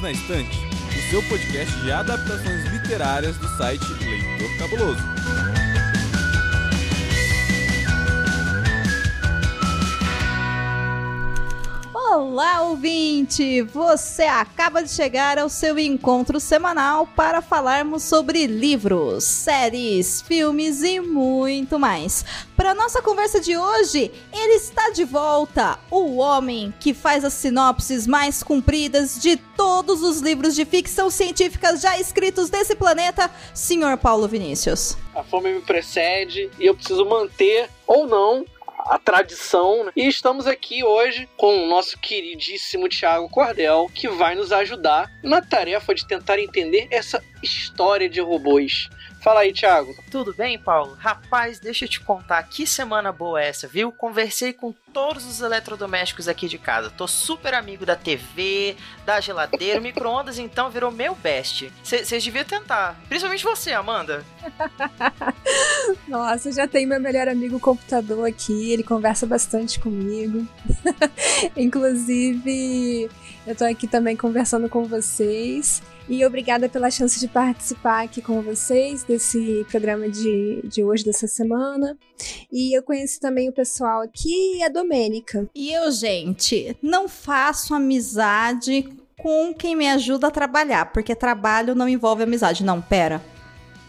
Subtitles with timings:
[0.00, 5.39] Livros na Estante, o seu podcast de adaptações literárias do site Leitor Cabuloso.
[12.22, 13.62] Olá, ouvinte!
[13.62, 21.00] Você acaba de chegar ao seu encontro semanal para falarmos sobre livros, séries, filmes e
[21.00, 22.22] muito mais.
[22.54, 28.06] Para nossa conversa de hoje, ele está de volta, o homem que faz as sinopses
[28.06, 33.96] mais compridas de todos os livros de ficção científica já escritos desse planeta, Sr.
[33.96, 34.94] Paulo Vinícius.
[35.14, 38.44] A fome me precede e eu preciso manter ou não
[38.90, 39.84] a tradição.
[39.84, 39.92] Né?
[39.94, 45.40] E estamos aqui hoje com o nosso queridíssimo Tiago Cordel, que vai nos ajudar na
[45.40, 48.90] tarefa de tentar entender essa história de robôs.
[49.20, 49.94] Fala aí, Thiago.
[50.10, 50.96] Tudo bem, Paulo?
[50.98, 53.92] Rapaz, deixa eu te contar que semana boa é essa, viu?
[53.92, 56.88] Conversei com todos os eletrodomésticos aqui de casa.
[56.88, 61.70] Tô super amigo da TV, da geladeira, o micro-ondas então virou meu best.
[61.84, 62.98] Vocês deviam tentar.
[63.08, 64.24] Principalmente você, Amanda.
[66.08, 70.46] Nossa, já tenho meu melhor amigo computador aqui, ele conversa bastante comigo.
[71.54, 73.10] Inclusive,
[73.46, 75.82] eu tô aqui também conversando com vocês.
[76.10, 81.28] E obrigada pela chance de participar aqui com vocês desse programa de, de hoje, dessa
[81.28, 81.96] semana.
[82.50, 85.48] E eu conheci também o pessoal aqui e a Domênica.
[85.54, 88.88] E eu, gente, não faço amizade
[89.22, 92.64] com quem me ajuda a trabalhar, porque trabalho não envolve amizade.
[92.64, 93.22] Não, pera.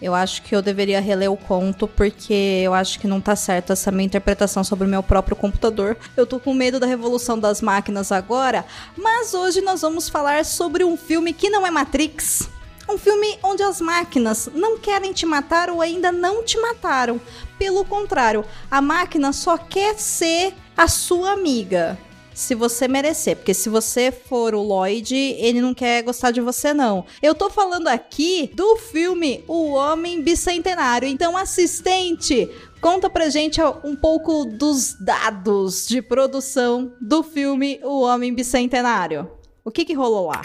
[0.02, 3.71] Eu acho que eu deveria reler o conto, porque eu acho que não tá certo
[3.71, 5.95] essa minha interpretação sobre o meu próprio computador.
[6.17, 8.66] Eu tô com medo da revolução das máquinas agora,
[8.97, 12.49] mas hoje nós vamos falar sobre um filme que não é Matrix.
[12.89, 17.22] Um filme onde as máquinas não querem te matar ou ainda não te mataram.
[17.59, 21.97] Pelo contrário, a máquina só quer ser a sua amiga
[22.34, 23.36] se você merecer.
[23.38, 27.06] Porque se você for o Lloyd, ele não quer gostar de você, não.
[27.22, 31.08] Eu tô falando aqui do filme O Homem Bicentenário.
[31.08, 32.50] Então, assistente,
[32.81, 39.30] conta pra gente um pouco dos dados de produção do filme O Homem Bicentenário.
[39.64, 40.41] O que que rolou lá?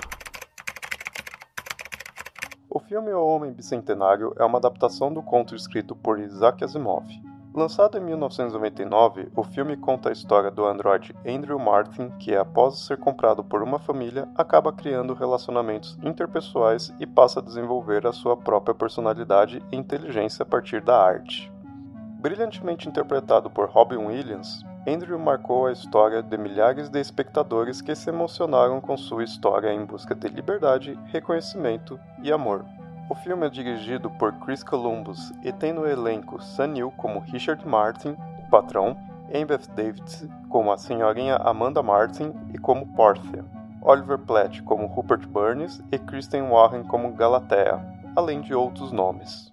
[2.69, 7.07] O filme O Homem Bicentenário é uma adaptação do conto escrito por Isaac Asimov.
[7.57, 12.99] Lançado em 1999, o filme conta a história do androide Andrew Martin, que após ser
[12.99, 18.75] comprado por uma família, acaba criando relacionamentos interpessoais e passa a desenvolver a sua própria
[18.75, 21.51] personalidade e inteligência a partir da arte.
[22.21, 28.11] Brilhantemente interpretado por Robin Williams, Andrew marcou a história de milhares de espectadores que se
[28.11, 32.67] emocionaram com sua história em busca de liberdade, reconhecimento e amor.
[33.09, 37.65] O filme é dirigido por Chris Columbus e tem no elenco Sam Neill como Richard
[37.65, 38.97] Martin, o patrão,
[39.33, 43.45] Embeth Davids como a senhorinha Amanda Martin e como Portia,
[43.81, 47.81] Oliver Platt como Rupert Burns e Kristen Warren como Galatea,
[48.17, 49.53] além de outros nomes.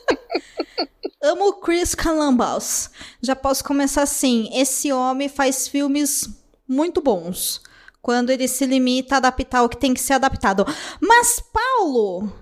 [1.22, 2.88] Amo Chris Columbus.
[3.20, 4.48] Já posso começar assim.
[4.58, 6.30] Esse homem faz filmes
[6.66, 7.60] muito bons.
[8.00, 10.64] Quando ele se limita a adaptar o que tem que ser adaptado.
[10.98, 12.32] Mas, Paulo,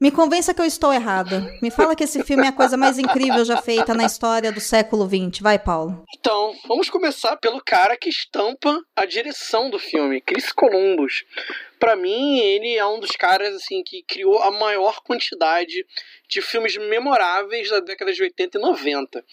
[0.00, 1.46] me convença que eu estou errada.
[1.60, 4.58] Me fala que esse filme é a coisa mais incrível já feita na história do
[4.58, 5.40] século XX.
[5.40, 6.04] Vai, Paulo.
[6.18, 11.24] Então, vamos começar pelo cara que estampa a direção do filme, Chris Columbus.
[11.78, 15.84] Para mim, ele é um dos caras assim que criou a maior quantidade
[16.26, 19.24] de filmes memoráveis da década de 80 e 90.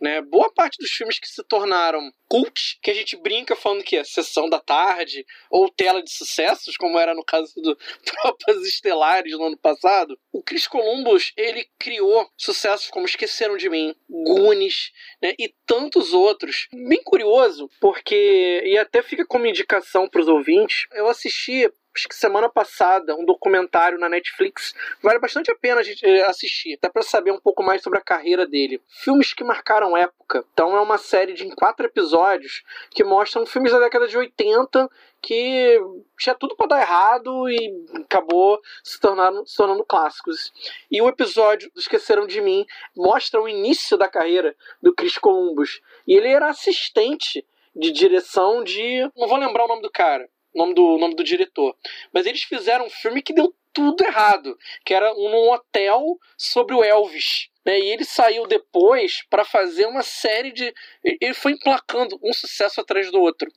[0.00, 0.20] Né?
[0.20, 4.04] Boa parte dos filmes que se tornaram cult, que a gente brinca falando que é
[4.04, 9.46] Sessão da Tarde ou Tela de Sucessos, como era no caso do Tropas Estelares no
[9.46, 15.34] ano passado, o Chris Columbus ele criou sucessos como Esqueceram de Mim, Goonies né?
[15.38, 16.68] e tantos outros.
[16.72, 22.14] Bem curioso, porque, e até fica como indicação para os ouvintes, eu assisti acho que
[22.14, 24.74] semana passada, um documentário na Netflix.
[25.02, 27.98] Vale bastante a pena a gente eh, assistir, até para saber um pouco mais sobre
[27.98, 28.80] a carreira dele.
[28.86, 30.44] Filmes que marcaram época.
[30.52, 34.88] Então é uma série de quatro episódios que mostram filmes da década de 80
[35.22, 35.80] que
[36.18, 40.52] tinha tudo para dar errado e acabou se tornando, se tornando clássicos.
[40.90, 45.80] E o episódio Esqueceram de Mim mostra o início da carreira do Chris Columbus.
[46.06, 47.44] E ele era assistente
[47.74, 49.10] de direção de.
[49.16, 51.76] Não vou lembrar o nome do cara nome do nome do diretor.
[52.12, 56.82] Mas eles fizeram um filme que deu tudo errado, que era um hotel sobre o
[56.82, 57.48] Elvis.
[57.64, 57.78] Né?
[57.78, 60.72] E ele saiu depois para fazer uma série de.
[61.04, 63.50] Ele foi emplacando um sucesso atrás do outro.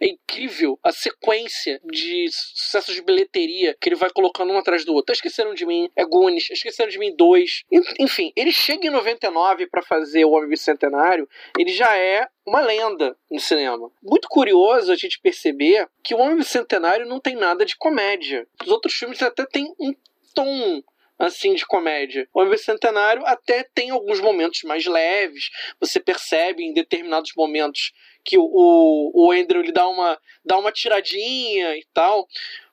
[0.00, 4.94] É incrível a sequência de sucessos de bilheteria que ele vai colocando um atrás do
[4.94, 5.12] outro.
[5.12, 7.64] Esqueceram de mim, é Goonies, Esqueceram de mim 2.
[8.00, 13.16] Enfim, ele chega em 99 para fazer o Homem Bicentenário, ele já é uma lenda
[13.30, 13.90] no cinema.
[14.02, 18.46] Muito curioso a gente perceber que o Homem Bicentenário não tem nada de comédia.
[18.62, 19.94] Os outros filmes até têm um
[20.34, 20.82] tom
[21.18, 22.28] assim de comédia.
[22.32, 25.50] O Bicentenário até tem alguns momentos mais leves,
[25.80, 27.92] você percebe em determinados momentos
[28.24, 32.26] que o, o Andrew ele dá uma, dá uma tiradinha e tal,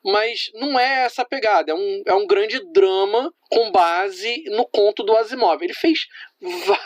[0.03, 5.03] mas não é essa pegada, é um, é um grande drama com base no conto
[5.03, 5.61] do Asimov.
[5.61, 6.07] Ele fez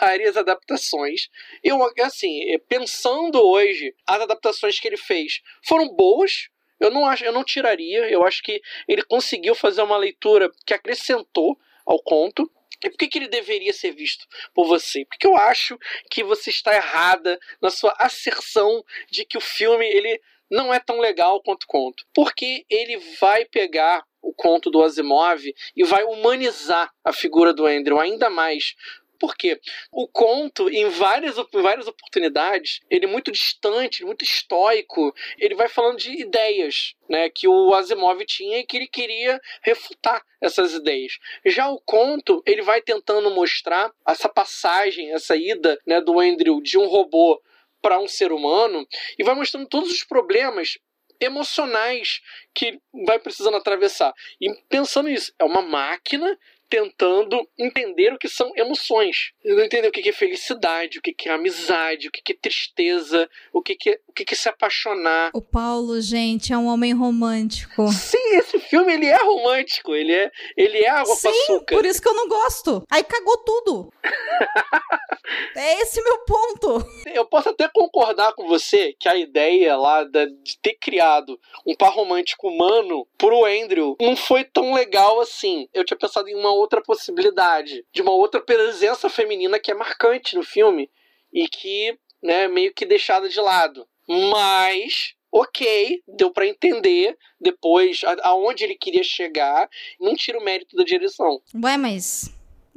[0.00, 1.28] várias adaptações.
[1.62, 6.48] Eu, assim, pensando hoje, as adaptações que ele fez foram boas,
[6.80, 8.08] eu não acho, eu não tiraria.
[8.10, 12.50] Eu acho que ele conseguiu fazer uma leitura que acrescentou ao conto.
[12.84, 15.04] E por que, que ele deveria ser visto por você?
[15.06, 15.78] Porque eu acho
[16.10, 20.20] que você está errada na sua asserção de que o filme ele
[20.50, 22.04] não é tão legal quanto o conto.
[22.14, 25.42] Porque ele vai pegar o conto do Asimov
[25.74, 28.74] e vai humanizar a figura do Andrew ainda mais.
[29.18, 29.60] Porque
[29.90, 35.68] o conto, em várias, em várias oportunidades, ele é muito distante, muito estoico, ele vai
[35.68, 41.18] falando de ideias né, que o Asimov tinha e que ele queria refutar essas ideias.
[41.44, 46.78] Já o conto, ele vai tentando mostrar essa passagem, essa ida né, do Andrew de
[46.78, 47.40] um robô
[47.80, 48.86] para um ser humano
[49.18, 50.78] e vai mostrando todos os problemas
[51.20, 52.20] emocionais
[52.54, 54.12] que vai precisando atravessar.
[54.40, 56.38] E pensando nisso, é uma máquina
[56.68, 59.32] tentando entender o que são emoções.
[59.44, 63.62] Não entender o que é felicidade, o que é amizade, o que é tristeza, o
[63.62, 65.30] que é, o que é se apaixonar.
[65.34, 67.88] O Paulo, gente, é um homem romântico.
[67.88, 71.74] Sim, esse filme ele é romântico, ele é, ele é água Sim, com açúcar.
[71.76, 72.82] por isso que eu não gosto.
[72.90, 73.92] Aí cagou tudo.
[75.56, 76.86] é esse meu ponto.
[77.06, 81.92] Eu posso até concordar com você que a ideia lá de ter criado um par
[81.92, 85.68] romântico humano pro Andrew não foi tão legal assim.
[85.74, 90.36] Eu tinha pensado em uma outra possibilidade, de uma outra presença feminina que é marcante
[90.36, 90.90] no filme
[91.32, 93.86] e que, né, meio que deixada de lado.
[94.08, 99.68] Mas ok, deu para entender depois aonde ele queria chegar,
[100.00, 101.40] não tira o mérito da direção.
[101.62, 102.30] Ué, mas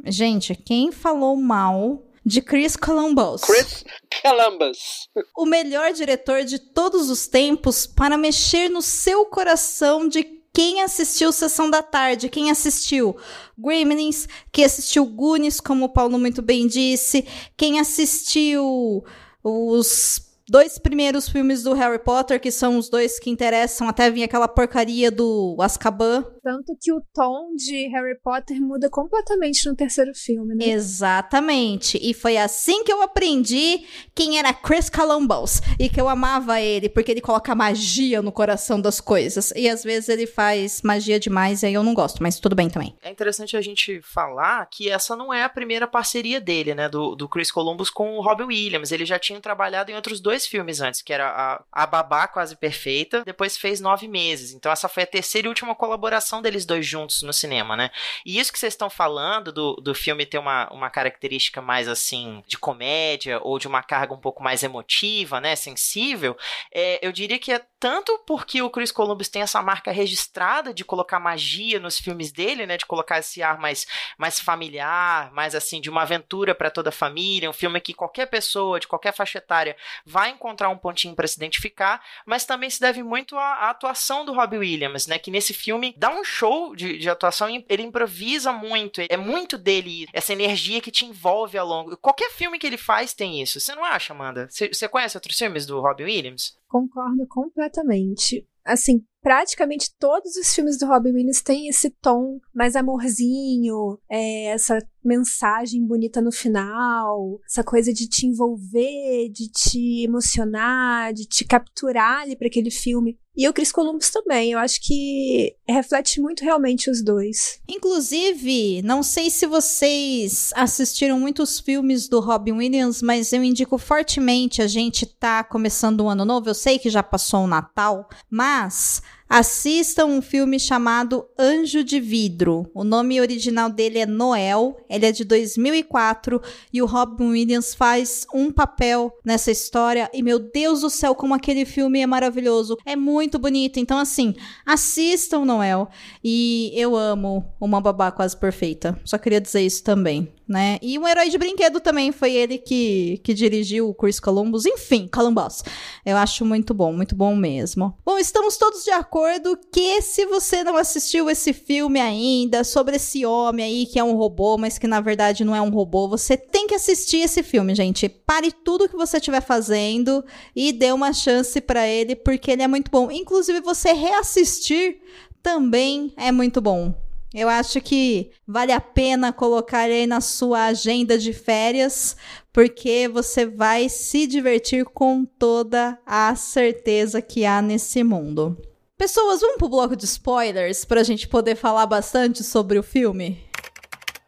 [0.06, 3.42] gente, quem falou mal de Chris Columbus.
[3.42, 3.84] Chris
[4.22, 5.10] Columbus.
[5.36, 11.32] O melhor diretor de todos os tempos para mexer no seu coração de quem assistiu
[11.32, 13.16] Sessão da Tarde, quem assistiu
[13.58, 19.04] Gremlins, quem assistiu Goonies, como o Paulo muito bem disse, quem assistiu
[19.44, 24.24] os dois primeiros filmes do Harry Potter, que são os dois que interessam, até vir
[24.24, 26.26] aquela porcaria do Azkaban.
[26.42, 30.66] Tanto que o tom de Harry Potter muda completamente no terceiro filme, né?
[30.66, 32.00] Exatamente.
[32.02, 35.62] E foi assim que eu aprendi quem era Chris Columbus.
[35.80, 39.52] E que eu amava ele, porque ele coloca magia no coração das coisas.
[39.56, 42.70] E às vezes ele faz magia demais, e aí eu não gosto, mas tudo bem
[42.70, 42.96] também.
[43.02, 46.90] É interessante a gente falar que essa não é a primeira parceria dele, né?
[46.90, 48.92] Do, do Chris Columbus com o Robin Williams.
[48.92, 52.56] Ele já tinha trabalhado em outros dois filmes antes, que era a, a Babá Quase
[52.56, 54.54] Perfeita, depois fez Nove Meses.
[54.54, 57.92] Então essa foi a terceira e última colaboração deles dois juntos no cinema, né?
[58.26, 62.44] E isso que vocês estão falando do, do filme ter uma, uma característica mais assim
[62.48, 65.56] de comédia ou de uma carga um pouco mais emotiva, né?
[65.56, 66.38] Sensível,
[66.74, 70.84] é, eu diria que é tanto porque o Chris Columbus tem essa marca registrada de
[70.84, 72.78] colocar magia nos filmes dele, né?
[72.78, 76.92] De colocar esse ar mais, mais familiar, mais assim, de uma aventura para toda a
[76.94, 81.28] família, um filme que qualquer pessoa de qualquer faixa etária vai encontrar um pontinho para
[81.28, 85.18] se identificar, mas também se deve muito à, à, atuação do Robbie Williams, né?
[85.18, 90.08] Que nesse filme dá um show de, de atuação, ele improvisa muito, é muito dele,
[90.14, 91.98] essa energia que te envolve ao longo.
[91.98, 93.60] Qualquer filme que ele faz tem isso.
[93.60, 94.48] Você não acha, Amanda?
[94.50, 96.58] Você conhece outros filmes do Robbie Williams?
[96.68, 98.46] Concordo completamente.
[98.64, 104.78] Assim, praticamente todos os filmes do Robin Williams têm esse tom mais amorzinho, é, essa
[105.04, 112.22] mensagem bonita no final, essa coisa de te envolver, de te emocionar, de te capturar
[112.22, 113.18] ali para aquele filme.
[113.40, 117.62] E o Chris Columbus também, eu acho que reflete muito realmente os dois.
[117.70, 124.62] Inclusive, não sei se vocês assistiram muitos filmes do Robin Williams, mas eu indico fortemente
[124.62, 126.50] a gente tá começando um ano novo.
[126.50, 132.68] Eu sei que já passou o Natal, mas Assistam um filme chamado Anjo de Vidro.
[132.74, 136.42] O nome original dele é Noel, ele é de 2004
[136.74, 140.10] e o Robin Williams faz um papel nessa história.
[140.12, 142.76] E meu Deus do céu, como aquele filme é maravilhoso!
[142.84, 143.80] É muito bonito.
[143.80, 144.34] Então, assim,
[144.66, 145.90] assistam Noel.
[146.24, 149.00] E eu amo Uma Babá Quase Perfeita.
[149.06, 150.80] Só queria dizer isso também né?
[150.82, 154.66] E um herói de brinquedo também foi ele que, que dirigiu o Chris Columbus.
[154.66, 155.64] Enfim, Columbus.
[156.06, 157.96] Eu acho muito bom, muito bom mesmo.
[158.04, 163.26] Bom, estamos todos de acordo que se você não assistiu esse filme ainda, sobre esse
[163.26, 166.36] homem aí que é um robô, mas que na verdade não é um robô, você
[166.36, 168.10] tem que assistir esse filme, gente.
[168.10, 170.26] Pare tudo que você estiver fazendo
[170.56, 173.12] e dê uma chance para ele, porque ele é muito bom.
[173.12, 175.00] Inclusive, você reassistir
[175.44, 177.09] também é muito bom.
[177.34, 182.18] Eu acho que vale a pena colocar aí na sua agenda de férias,
[182.52, 188.58] porque você vai se divertir com toda a certeza que há nesse mundo.
[188.98, 193.49] Pessoas, vamos pro bloco de spoilers para a gente poder falar bastante sobre o filme?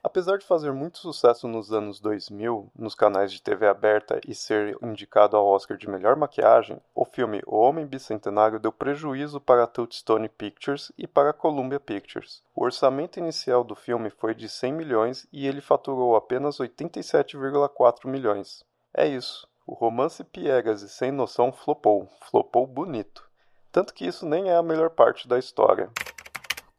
[0.04, 4.76] Apesar de fazer muito sucesso nos anos 2000 nos canais de TV aberta e ser
[4.82, 9.68] indicado ao Oscar de melhor maquiagem, o filme O Homem Bicentenário deu prejuízo para a
[9.68, 12.42] Touchstone Pictures e para a Columbia Pictures.
[12.56, 18.66] O orçamento inicial do filme foi de 100 milhões e ele faturou apenas 87,4 milhões.
[18.92, 19.48] É isso.
[19.68, 23.30] O romance piegas e sem noção flopou, flopou bonito.
[23.72, 25.92] Tanto que isso nem é a melhor parte da história.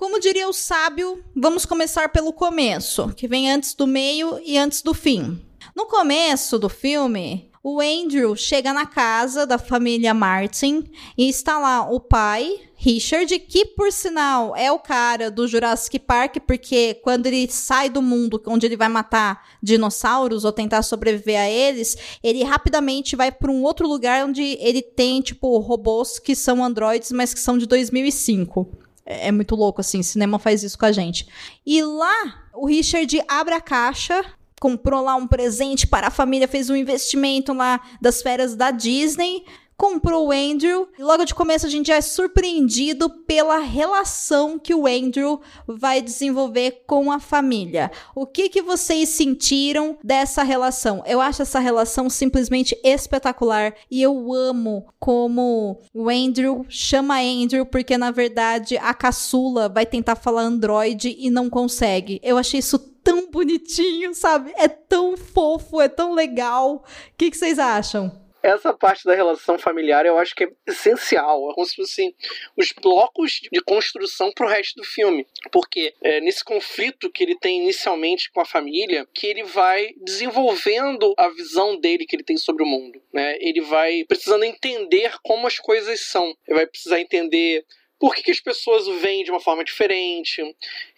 [0.03, 4.83] Como diria o sábio, vamos começar pelo começo, que vem antes do meio e antes
[4.83, 5.41] do fim.
[5.77, 11.89] No começo do filme, o Andrew chega na casa da família Martin e está lá
[11.89, 17.49] o pai, Richard, que por sinal é o cara do Jurassic Park, porque quando ele
[17.49, 23.15] sai do mundo onde ele vai matar dinossauros ou tentar sobreviver a eles, ele rapidamente
[23.15, 27.39] vai para um outro lugar onde ele tem tipo robôs que são androides, mas que
[27.39, 28.82] são de 2005.
[29.05, 30.03] É, é muito louco, assim.
[30.03, 31.27] Cinema faz isso com a gente.
[31.65, 34.25] E lá, o Richard abre a caixa,
[34.61, 39.45] comprou lá um presente para a família, fez um investimento lá das férias da Disney
[39.77, 40.89] comprou o Andrew.
[40.99, 46.01] E logo de começo a gente já é surpreendido pela relação que o Andrew vai
[46.01, 47.91] desenvolver com a família.
[48.15, 51.03] O que, que vocês sentiram dessa relação?
[51.07, 57.99] Eu acho essa relação simplesmente espetacular e eu amo como o Andrew chama Andrew porque
[57.99, 62.21] na verdade a caçula vai tentar falar Android e não consegue.
[62.23, 64.53] Eu achei isso tão bonitinho, sabe?
[64.57, 66.77] É tão fofo, é tão legal.
[66.77, 66.83] O
[67.17, 68.22] que, que vocês acham?
[68.43, 71.51] Essa parte da relação familiar eu acho que é essencial.
[71.51, 72.15] É como se fossem
[72.57, 75.27] os blocos de construção pro resto do filme.
[75.51, 81.15] Porque é nesse conflito que ele tem inicialmente com a família que ele vai desenvolvendo
[81.17, 83.01] a visão dele que ele tem sobre o mundo.
[83.13, 83.37] Né?
[83.41, 86.35] Ele vai precisando entender como as coisas são.
[86.47, 87.65] Ele vai precisar entender
[88.03, 90.43] por que, que, as pessoas o veem de uma forma diferente,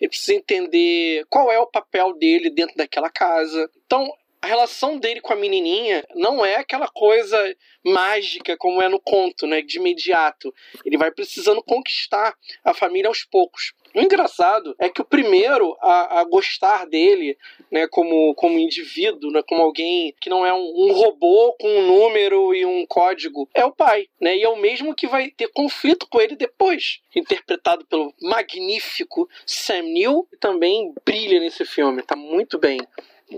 [0.01, 3.71] ele precisa entender qual é o papel dele dentro daquela casa.
[3.85, 4.11] Então,
[4.45, 9.47] A relação dele com a menininha não é aquela coisa mágica como é no conto,
[9.47, 9.63] né?
[9.63, 10.55] De imediato.
[10.85, 13.73] Ele vai precisando conquistar a família aos poucos.
[13.95, 17.39] O engraçado é que o primeiro a, a gostar dele,
[17.71, 21.87] né, como, como indivíduo, né, como alguém que não é um, um, robô com um
[21.87, 24.37] número e um código, é o pai, né?
[24.37, 29.85] E é o mesmo que vai ter conflito com ele depois, interpretado pelo magnífico Sam
[29.85, 32.79] Neill, que também brilha nesse filme, tá muito bem.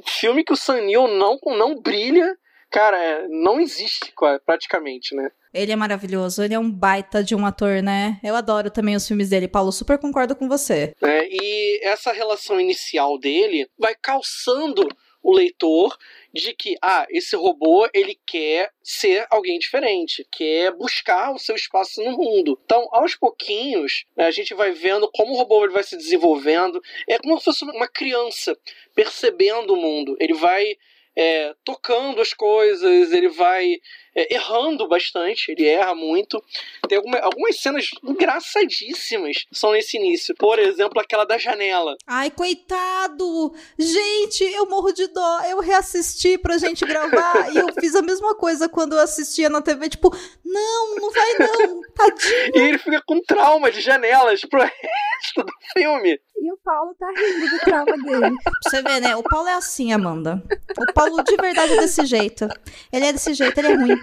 [0.04, 2.36] Filme que o Sam Neill não, não brilha,
[2.70, 4.12] cara, é, não existe
[4.44, 5.30] praticamente, né?
[5.52, 8.20] Ele é maravilhoso, ele é um baita de um ator, né?
[8.22, 9.48] Eu adoro também os filmes dele.
[9.48, 10.94] Paulo, super concordo com você.
[11.02, 14.86] É, e essa relação inicial dele vai calçando
[15.26, 15.98] o leitor
[16.32, 22.00] de que ah, esse robô ele quer ser alguém diferente, quer buscar o seu espaço
[22.00, 22.56] no mundo.
[22.64, 26.80] Então, aos pouquinhos, né, a gente vai vendo como o robô ele vai se desenvolvendo.
[27.08, 28.56] É como se fosse uma criança
[28.94, 30.16] percebendo o mundo.
[30.20, 30.76] Ele vai
[31.16, 33.76] é, tocando as coisas, ele vai
[34.14, 36.42] é, errando bastante, ele erra muito.
[36.88, 40.34] Tem alguma, algumas cenas engraçadíssimas são nesse início.
[40.36, 41.96] Por exemplo, aquela da janela.
[42.06, 43.54] Ai, coitado!
[43.78, 45.40] Gente, eu morro de dó.
[45.48, 49.62] Eu reassisti pra gente gravar e eu fiz a mesma coisa quando eu assistia na
[49.62, 52.52] TV, tipo, não, não vai não, tadinho.
[52.54, 56.20] E ele fica com trauma de janelas pro resto do filme.
[56.38, 58.36] E o Paulo tá rindo do trauma dele.
[58.62, 59.16] Você vê, né?
[59.16, 60.42] O Paulo é assim, Amanda.
[60.78, 62.46] O Paulo de verdade é desse jeito.
[62.92, 63.98] Ele é desse jeito, ele é ruim.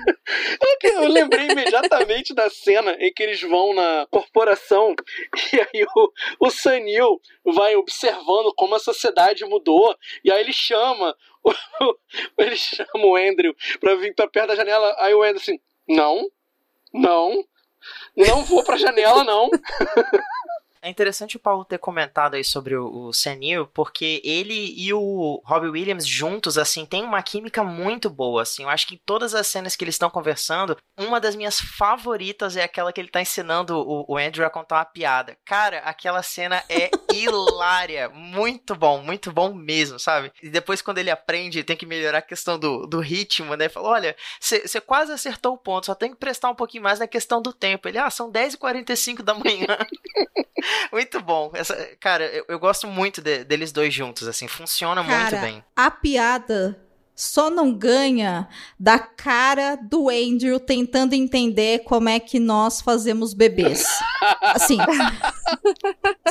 [0.83, 4.95] Eu lembrei imediatamente da cena em que eles vão na corporação
[5.53, 6.11] e aí o,
[6.47, 11.15] o Sanil vai observando como a sociedade mudou e aí ele chama
[12.37, 14.95] ele chama o Andrew pra vir pra perto da janela.
[14.99, 16.29] Aí o Andrew assim, não,
[16.93, 17.45] não,
[18.15, 19.49] não vou pra janela, não.
[20.83, 25.41] É interessante o Paulo ter comentado aí sobre o, o Senil, porque ele e o
[25.45, 28.63] Robbie Williams juntos, assim, tem uma química muito boa, assim.
[28.63, 32.57] Eu acho que em todas as cenas que eles estão conversando, uma das minhas favoritas
[32.57, 35.37] é aquela que ele tá ensinando o, o Andrew a contar uma piada.
[35.45, 38.09] Cara, aquela cena é hilária.
[38.09, 40.31] Muito bom, muito bom mesmo, sabe?
[40.41, 43.69] E depois, quando ele aprende, tem que melhorar a questão do, do ritmo, né?
[43.69, 47.07] Fala, olha, você quase acertou o ponto, só tem que prestar um pouquinho mais na
[47.07, 47.87] questão do tempo.
[47.87, 49.77] Ele, ah, são 10h45 da manhã.
[50.91, 51.51] muito bom.
[51.53, 55.63] Essa, cara, eu, eu gosto muito de, deles dois juntos, assim, funciona cara, muito bem.
[55.75, 56.79] A piada
[57.15, 58.47] só não ganha
[58.79, 63.85] da cara do Andrew tentando entender como é que nós fazemos bebês.
[64.41, 64.77] Assim,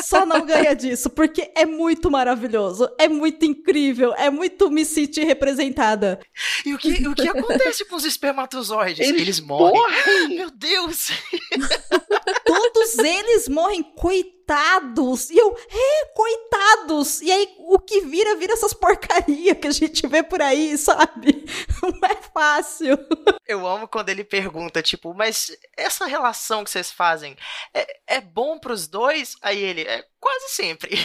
[0.03, 5.25] só não ganha disso, porque é muito maravilhoso, é muito incrível, é muito me sentir
[5.25, 6.21] representada.
[6.65, 9.07] E o que, o que acontece com os espermatozoides?
[9.07, 9.81] Eles, eles morrem.
[9.81, 10.29] morrem.
[10.37, 11.09] Meu Deus!
[12.45, 15.31] Todos eles morrem, coitados.
[15.31, 17.21] E eu, é, coitados.
[17.21, 21.45] E aí, o que vira, vira essas porcaria que a gente vê por aí, sabe?
[21.83, 22.99] Não é fácil.
[23.47, 27.37] Eu amo quando ele pergunta, tipo, mas essa relação que vocês fazem
[27.73, 29.12] é, é bom pros dois?
[29.43, 30.91] Aí ele, é quase sempre.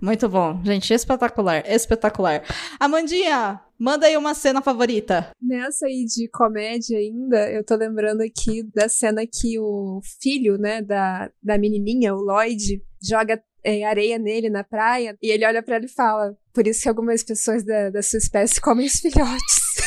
[0.00, 2.42] Muito bom, gente, espetacular, espetacular.
[2.78, 5.30] Amandinha, manda aí uma cena favorita.
[5.40, 10.82] Nessa aí de comédia ainda, eu tô lembrando aqui da cena que o filho, né,
[10.82, 15.76] da, da menininha, o Lloyd, joga é, areia nele na praia e ele olha para
[15.76, 19.74] ele e fala: Por isso que algumas pessoas da, da sua espécie comem os filhotes.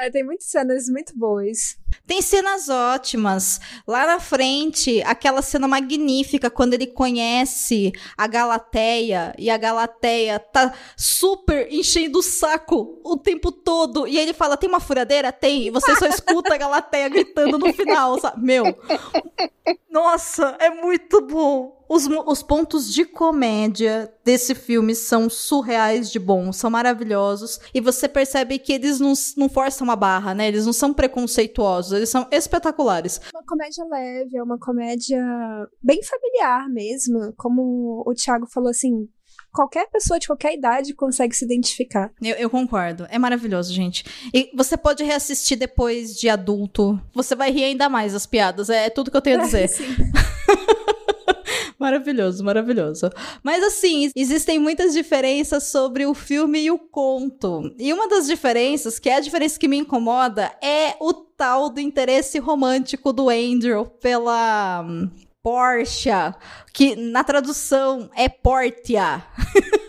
[0.00, 1.78] é, tem muitas cenas muito boas.
[2.06, 3.60] Tem cenas ótimas.
[3.86, 10.72] Lá na frente, aquela cena magnífica quando ele conhece a Galateia e a Galateia tá
[10.96, 14.06] super enchendo o saco o tempo todo.
[14.06, 15.30] E ele fala: Tem uma furadeira?
[15.30, 15.66] Tem.
[15.66, 18.42] E você só escuta a Galateia gritando no final, sabe?
[18.42, 18.64] Meu.
[19.90, 21.79] Nossa, é muito bom.
[21.90, 27.58] Os, os pontos de comédia desse filme são surreais de bons, são maravilhosos.
[27.74, 30.46] E você percebe que eles não, não forçam a barra, né?
[30.46, 33.20] Eles não são preconceituosos, eles são espetaculares.
[33.34, 35.20] Uma comédia leve, é uma comédia
[35.82, 37.34] bem familiar mesmo.
[37.36, 39.08] Como o Thiago falou assim,
[39.52, 42.12] qualquer pessoa de qualquer idade consegue se identificar.
[42.22, 43.06] Eu, eu, concordo.
[43.10, 44.04] É maravilhoso, gente.
[44.32, 47.00] E você pode reassistir depois de adulto.
[47.14, 48.70] Você vai rir ainda mais as piadas.
[48.70, 49.64] É, é tudo que eu tenho a dizer.
[49.64, 50.39] É,
[51.80, 53.08] Maravilhoso, maravilhoso.
[53.42, 57.74] Mas assim, existem muitas diferenças sobre o filme e o conto.
[57.78, 61.80] E uma das diferenças, que é a diferença que me incomoda, é o tal do
[61.80, 65.10] interesse romântico do Andrew pela hum,
[65.42, 66.10] Porsche,
[66.74, 69.24] que na tradução é Portia.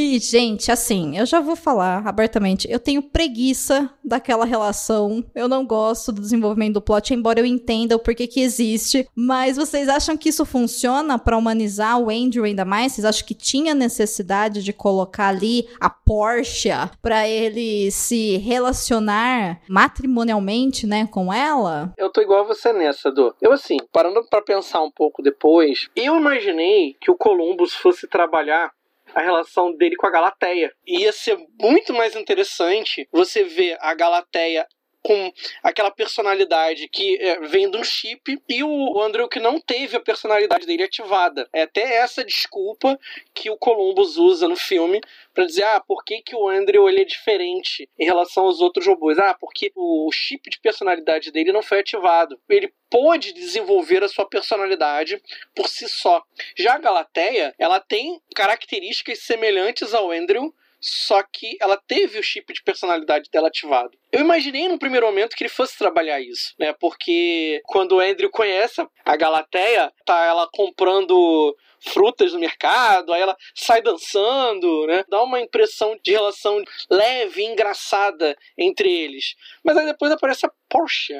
[0.00, 2.70] E, gente, assim, eu já vou falar abertamente.
[2.70, 5.24] Eu tenho preguiça daquela relação.
[5.34, 9.08] Eu não gosto do desenvolvimento do plot, embora eu entenda o porquê que existe.
[9.12, 12.92] Mas vocês acham que isso funciona para humanizar o Andrew ainda mais?
[12.92, 16.70] Vocês acham que tinha necessidade de colocar ali a Porsche
[17.02, 21.92] para ele se relacionar matrimonialmente, né, com ela?
[21.98, 23.34] Eu tô igual a você nessa, Do.
[23.42, 28.70] Eu, assim, parando para pensar um pouco depois, eu imaginei que o Columbus fosse trabalhar
[29.18, 30.72] a relação dele com a Galateia.
[30.86, 34.66] Ia ser muito mais interessante você ver a Galateia
[35.02, 35.32] com
[35.62, 40.00] aquela personalidade que é, vem de um chip e o Andrew que não teve a
[40.00, 41.48] personalidade dele ativada.
[41.52, 42.98] É até essa desculpa
[43.34, 45.00] que o Columbus usa no filme
[45.34, 48.86] para dizer, ah, por que, que o Andrew ele é diferente em relação aos outros
[48.86, 49.18] robôs?
[49.18, 52.38] Ah, porque o chip de personalidade dele não foi ativado.
[52.48, 55.22] Ele pôde desenvolver a sua personalidade
[55.54, 56.22] por si só.
[56.56, 62.52] Já a Galateia, ela tem características semelhantes ao Andrew, só que ela teve o chip
[62.52, 63.90] de personalidade dela ativado.
[64.12, 66.72] Eu imaginei no primeiro momento que ele fosse trabalhar isso, né?
[66.72, 73.36] Porque quando o Andrew conhece a Galateia, tá ela comprando frutas no mercado, aí ela
[73.54, 75.04] sai dançando, né?
[75.08, 79.34] Dá uma impressão de relação leve engraçada entre eles.
[79.64, 81.14] Mas aí depois aparece a Porsche.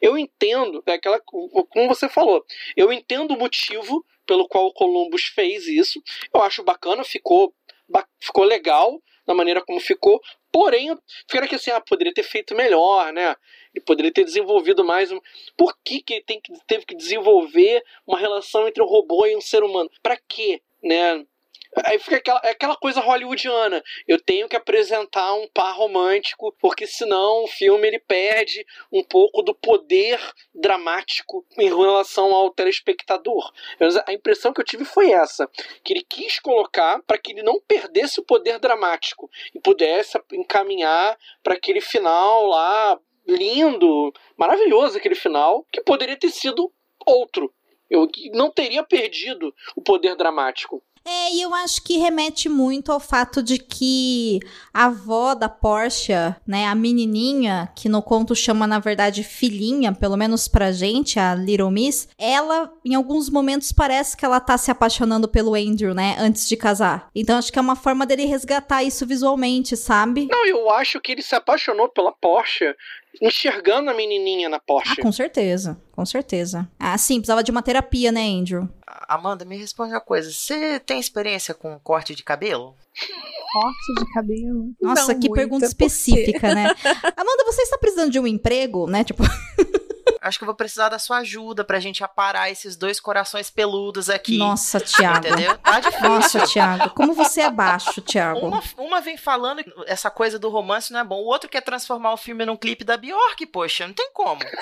[0.00, 2.44] Eu entendo, é aquela, como você falou,
[2.76, 6.02] eu entendo o motivo pelo qual o Columbus fez isso.
[6.34, 7.54] Eu acho bacana, ficou
[8.20, 10.96] ficou legal da maneira como ficou, porém,
[11.30, 13.34] fica que assim, ah, poderia ter feito melhor, né?
[13.74, 15.20] Ele poderia ter desenvolvido mais um.
[15.56, 19.36] Por que, que ele tem que, teve que desenvolver uma relação entre um robô e
[19.36, 19.90] um ser humano?
[20.02, 20.60] Para quê?
[20.82, 21.24] Né?
[21.86, 23.82] Aí fica aquela, é aquela coisa hollywoodiana.
[24.06, 29.42] Eu tenho que apresentar um par romântico, porque senão o filme ele perde um pouco
[29.42, 30.20] do poder
[30.54, 33.50] dramático em relação ao telespectador.
[34.06, 35.48] A impressão que eu tive foi essa:
[35.82, 41.18] que ele quis colocar para que ele não perdesse o poder dramático e pudesse encaminhar
[41.42, 46.70] para aquele final lá lindo, maravilhoso aquele final, que poderia ter sido
[47.06, 47.52] outro.
[47.88, 50.82] Eu não teria perdido o poder dramático.
[51.04, 54.38] É, e eu acho que remete muito ao fato de que
[54.72, 56.12] a avó da Porsche,
[56.46, 61.34] né, a menininha, que no conto chama na verdade filhinha, pelo menos pra gente, a
[61.34, 66.16] Little Miss, ela em alguns momentos parece que ela tá se apaixonando pelo Andrew, né,
[66.18, 67.08] antes de casar.
[67.14, 70.28] Então acho que é uma forma dele resgatar isso visualmente, sabe?
[70.30, 72.74] Não, eu acho que ele se apaixonou pela Porsche
[73.20, 74.94] enxergando a menininha na Porsche.
[74.98, 76.68] Ah, com certeza, com certeza.
[76.78, 78.68] Ah, sim, precisava de uma terapia, né, Andrew?
[79.08, 80.30] Amanda, me responde uma coisa.
[80.30, 82.74] Você tem experiência com corte de cabelo?
[83.52, 84.70] Corte de cabelo?
[84.80, 86.66] Nossa, Não que muito, pergunta específica, né?
[87.16, 89.04] Amanda, você está precisando de um emprego, né?
[89.04, 89.22] Tipo.
[90.22, 94.08] Acho que eu vou precisar da sua ajuda pra gente aparar esses dois corações peludos
[94.08, 94.38] aqui.
[94.38, 95.26] Nossa, Thiago.
[95.26, 95.58] Entendeu?
[95.58, 96.08] Tá difícil.
[96.08, 96.90] Nossa, Thiago.
[96.90, 98.46] Como você é baixo, Thiago.
[98.46, 101.16] Uma, uma vem falando que essa coisa do romance não é bom.
[101.16, 104.40] O outro quer transformar o filme num clipe da Bjork, poxa, não tem como.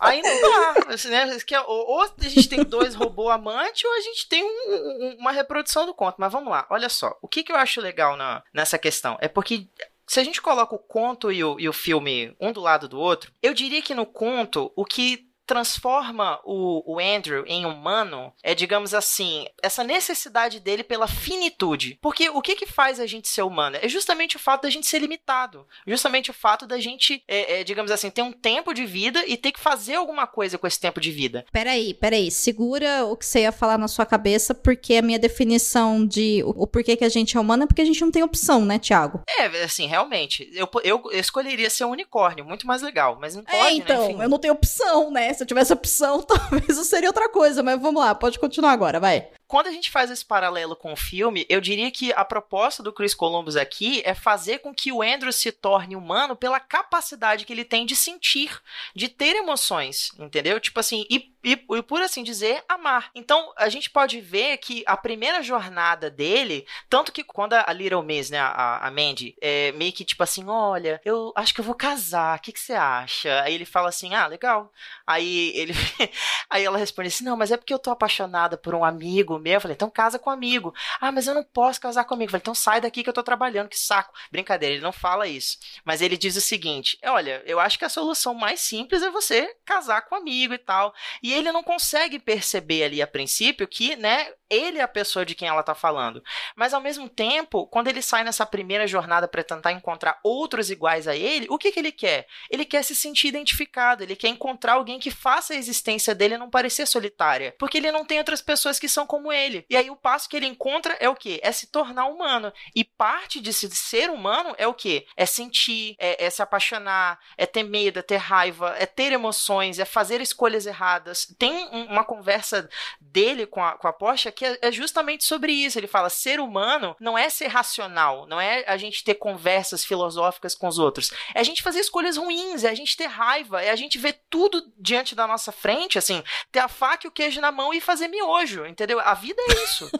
[0.00, 0.74] Aí não dá.
[0.94, 1.26] Assim, né?
[1.66, 5.94] Ou a gente tem dois robôs amantes, ou a gente tem um, uma reprodução do
[5.94, 6.16] conto.
[6.18, 7.16] Mas vamos lá, olha só.
[7.22, 9.16] O que, que eu acho legal na, nessa questão?
[9.20, 9.68] É porque
[10.08, 12.98] se a gente coloca o conto e o, e o filme um do lado do
[12.98, 18.54] outro, eu diria que no conto o que transforma o, o Andrew em humano é,
[18.54, 21.98] digamos assim, essa necessidade dele pela finitude.
[22.02, 23.78] Porque o que que faz a gente ser humano?
[23.80, 25.66] É justamente o fato da gente ser limitado.
[25.86, 29.38] Justamente o fato da gente, é, é, digamos assim, ter um tempo de vida e
[29.38, 31.46] ter que fazer alguma coisa com esse tempo de vida.
[31.50, 32.30] Peraí, peraí.
[32.30, 36.64] Segura o que você ia falar na sua cabeça, porque a minha definição de o,
[36.64, 38.78] o porquê que a gente é humano é porque a gente não tem opção, né,
[38.78, 39.22] Thiago?
[39.38, 40.50] É, assim, realmente.
[40.52, 44.10] Eu, eu escolheria ser um unicórnio, muito mais legal, mas não pode, é, então, né?
[44.12, 44.22] Enfim.
[44.22, 45.37] eu não tenho opção, né?
[45.38, 48.98] Se eu tivesse opção, talvez eu seria outra coisa, mas vamos lá, pode continuar agora,
[48.98, 49.28] vai.
[49.48, 52.92] Quando a gente faz esse paralelo com o filme, eu diria que a proposta do
[52.92, 57.52] Chris Columbus aqui é fazer com que o Andrew se torne humano pela capacidade que
[57.54, 58.60] ele tem de sentir,
[58.94, 60.60] de ter emoções, entendeu?
[60.60, 63.10] Tipo assim, e, e, e por assim dizer, amar.
[63.14, 68.02] Então, a gente pode ver que a primeira jornada dele, tanto que quando a Little
[68.02, 71.64] Miss, né, a, a Mandy, é meio que tipo assim, olha, eu acho que eu
[71.64, 73.40] vou casar, o que, que você acha?
[73.44, 74.70] Aí ele fala assim, ah, legal.
[75.06, 75.72] Aí ele,
[76.50, 79.54] aí ela responde assim, não, mas é porque eu tô apaixonada por um amigo meu.
[79.54, 80.74] Eu falei, então casa com um amigo.
[81.00, 82.28] Ah, mas eu não posso casar comigo.
[82.28, 84.12] Eu falei, então sai daqui que eu tô trabalhando, que saco.
[84.30, 85.58] Brincadeira, ele não fala isso.
[85.84, 89.54] Mas ele diz o seguinte: olha, eu acho que a solução mais simples é você
[89.64, 90.94] casar com um amigo e tal.
[91.22, 95.34] E ele não consegue perceber ali a princípio que, né, ele é a pessoa de
[95.34, 96.22] quem ela tá falando.
[96.56, 101.06] Mas ao mesmo tempo, quando ele sai nessa primeira jornada para tentar encontrar outros iguais
[101.06, 102.26] a ele, o que que ele quer?
[102.50, 106.50] Ele quer se sentir identificado, ele quer encontrar alguém que faça a existência dele não
[106.50, 109.64] parecer solitária, porque ele não tem outras pessoas que são como ele.
[109.68, 111.40] E aí o passo que ele encontra é o quê?
[111.42, 112.52] É se tornar humano.
[112.74, 115.06] E parte de ser humano é o quê?
[115.16, 119.78] É sentir, é, é se apaixonar, é ter medo, é ter raiva, é ter emoções,
[119.78, 121.26] é fazer escolhas erradas.
[121.38, 122.68] Tem uma conversa
[123.00, 125.76] dele com a, com a Porsche que é, é justamente sobre isso.
[125.76, 130.54] Ele fala: ser humano não é ser racional, não é a gente ter conversas filosóficas
[130.54, 131.12] com os outros.
[131.34, 134.20] É a gente fazer escolhas ruins, é a gente ter raiva, é a gente ver
[134.30, 136.22] tudo diante da nossa frente, assim,
[136.52, 139.00] ter a faca e o queijo na mão e fazer miojo, entendeu?
[139.00, 139.90] A vida é isso.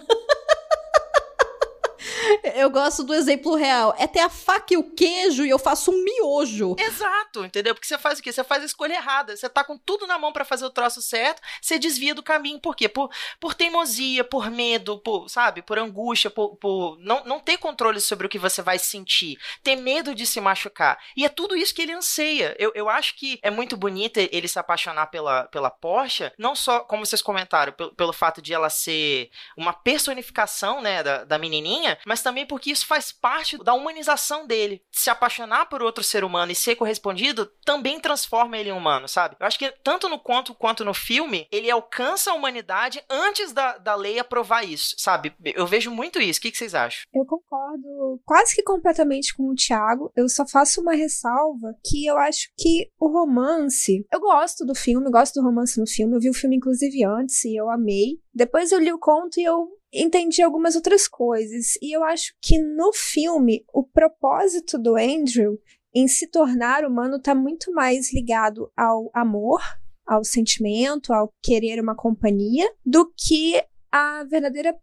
[2.55, 3.95] Eu gosto do exemplo real.
[3.99, 6.77] É ter a faca e o queijo e eu faço um miojo.
[6.79, 7.75] Exato, entendeu?
[7.75, 8.33] Porque você faz o quê?
[8.33, 9.37] Você faz a escolha errada.
[9.37, 12.61] Você tá com tudo na mão para fazer o troço certo, você desvia do caminho.
[12.61, 12.89] Por quê?
[12.89, 15.63] Por, por teimosia, por medo, por, sabe?
[15.63, 19.39] Por angústia, por, por não, não ter controle sobre o que você vai sentir.
[19.63, 20.99] Ter medo de se machucar.
[21.17, 22.55] E é tudo isso que ele anseia.
[22.59, 26.81] Eu, eu acho que é muito bonito ele se apaixonar pela, pela Porsche, não só,
[26.81, 31.99] como vocês comentaram, pelo, pelo fato de ela ser uma personificação, né, da, da menininha,
[32.09, 34.83] mas também porque isso faz parte da humanização dele.
[34.91, 39.37] Se apaixonar por outro ser humano e ser correspondido também transforma ele em humano, sabe?
[39.39, 43.77] Eu acho que tanto no conto quanto no filme, ele alcança a humanidade antes da,
[43.77, 45.35] da lei aprovar isso, sabe?
[45.45, 46.39] Eu vejo muito isso.
[46.39, 47.03] O que, que vocês acham?
[47.15, 50.11] Eu concordo quase que completamente com o Thiago.
[50.17, 54.07] Eu só faço uma ressalva que eu acho que o romance.
[54.11, 56.17] Eu gosto do filme, gosto do romance no filme.
[56.17, 58.19] Eu vi o filme, inclusive, antes e eu amei.
[58.35, 61.77] Depois eu li o conto e eu entendi algumas outras coisas.
[61.83, 65.59] E eu acho que no filme, o propósito do Andrew
[65.95, 69.61] em se tornar humano está muito mais ligado ao amor,
[70.07, 74.79] ao sentimento, ao querer uma companhia, do que a verdadeira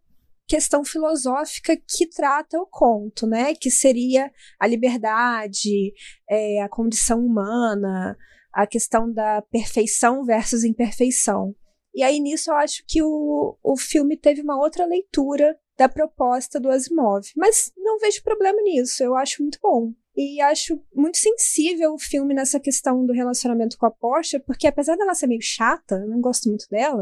[0.48, 3.54] questão filosófica que trata o conto, né?
[3.54, 4.30] Que seria
[4.60, 5.92] a liberdade,
[6.28, 8.16] é, a condição humana,
[8.52, 11.54] a questão da perfeição versus imperfeição.
[11.96, 16.60] E aí nisso eu acho que o, o filme teve uma outra leitura da proposta
[16.60, 17.24] do Asimov.
[17.34, 19.94] Mas não vejo problema nisso, eu acho muito bom.
[20.16, 24.96] E acho muito sensível o filme nessa questão do relacionamento com a Porsche, porque apesar
[24.96, 27.00] dela ser meio chata, eu não gosto muito dela,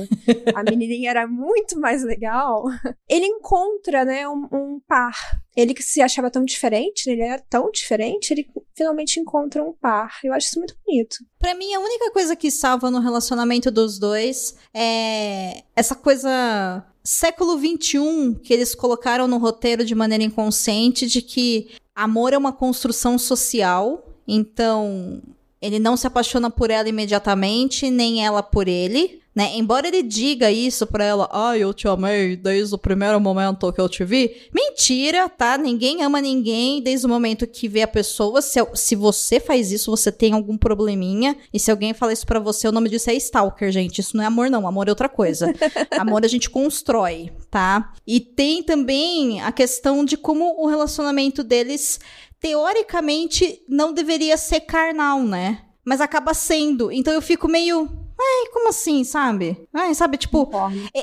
[0.55, 2.65] a menininha era muito mais legal,
[3.09, 5.15] ele encontra, né, um, um par.
[5.57, 10.19] Ele que se achava tão diferente, ele era tão diferente, ele finalmente encontra um par.
[10.25, 11.19] Eu acho isso muito bonito.
[11.39, 17.59] Para mim, a única coisa que salva no relacionamento dos dois é essa coisa século
[17.59, 23.19] XXI que eles colocaram no roteiro de maneira inconsciente de que amor é uma construção
[23.19, 25.23] social, então
[25.61, 29.23] ele não se apaixona por ela imediatamente, nem ela por ele.
[29.35, 29.57] Né?
[29.57, 33.81] Embora ele diga isso pra ela, ai, eu te amei desde o primeiro momento que
[33.81, 34.49] eu te vi.
[34.55, 35.59] Mentira, tá?
[35.59, 38.41] Ninguém ama ninguém desde o momento que vê a pessoa.
[38.41, 41.37] Se, se você faz isso, você tem algum probleminha.
[41.53, 44.01] E se alguém fala isso pra você, o nome disso é stalker, gente.
[44.01, 44.69] Isso não é amor, não.
[44.69, 45.53] Amor é outra coisa.
[45.99, 47.93] amor a gente constrói, tá?
[48.07, 51.99] E tem também a questão de como o relacionamento deles,
[52.39, 55.63] teoricamente, não deveria ser carnal, né?
[55.85, 56.93] Mas acaba sendo.
[56.93, 59.67] Então eu fico meio Ai, como assim, sabe?
[59.73, 60.49] Ai, sabe, tipo,